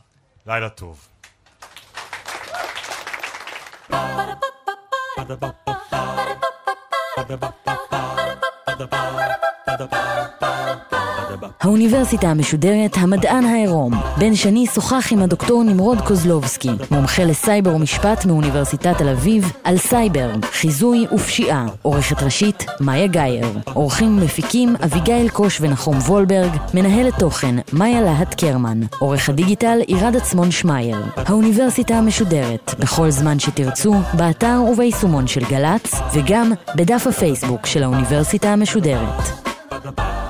לילה 0.46 0.68
טוב. 0.68 1.08
the 8.78 8.86
ball. 8.86 9.51
האוניברסיטה 11.60 12.28
המשודרת 12.28 12.96
המדען 12.96 13.44
העירום. 13.44 13.92
בן 14.18 14.34
שני 14.34 14.66
שוחח 14.66 15.12
עם 15.12 15.22
הדוקטור 15.22 15.64
נמרוד 15.64 16.00
קוזלובסקי, 16.00 16.70
מומחה 16.90 17.24
לסייבר 17.24 17.74
ומשפט 17.74 18.24
מאוניברסיטת 18.24 18.98
תל 18.98 19.08
אביב, 19.08 19.52
על 19.64 19.78
סייבר, 19.78 20.30
חיזוי 20.52 21.06
ופשיעה. 21.14 21.66
עורכת 21.82 22.22
ראשית, 22.22 22.66
מאיה 22.80 23.06
גאייר. 23.06 23.46
עורכים 23.72 24.16
מפיקים 24.16 24.76
אביגיל 24.84 25.28
קוש 25.28 25.60
ונחום 25.60 25.98
וולברג, 25.98 26.50
מנהלת 26.74 27.14
תוכן, 27.18 27.54
מאיה 27.72 28.00
להט 28.00 28.34
קרמן. 28.34 28.80
עורך 28.98 29.28
הדיגיטל 29.28 29.78
עירד 29.86 30.16
עצמון 30.16 30.50
שמייר. 30.50 30.98
האוניברסיטה 31.16 31.94
המשודרת, 31.94 32.74
בכל 32.78 33.10
זמן 33.10 33.38
שתרצו, 33.38 33.94
באתר 34.16 34.62
וביישומון 34.72 35.26
של 35.26 35.44
גל"צ, 35.44 35.94
וגם 36.14 36.52
בדף 36.76 37.06
הפייסבוק 37.06 37.66
של 37.66 37.82
האוניברסיטה 37.82 38.48
המשודרת. 38.48 39.52
the 39.82 39.90
bar. 39.90 40.21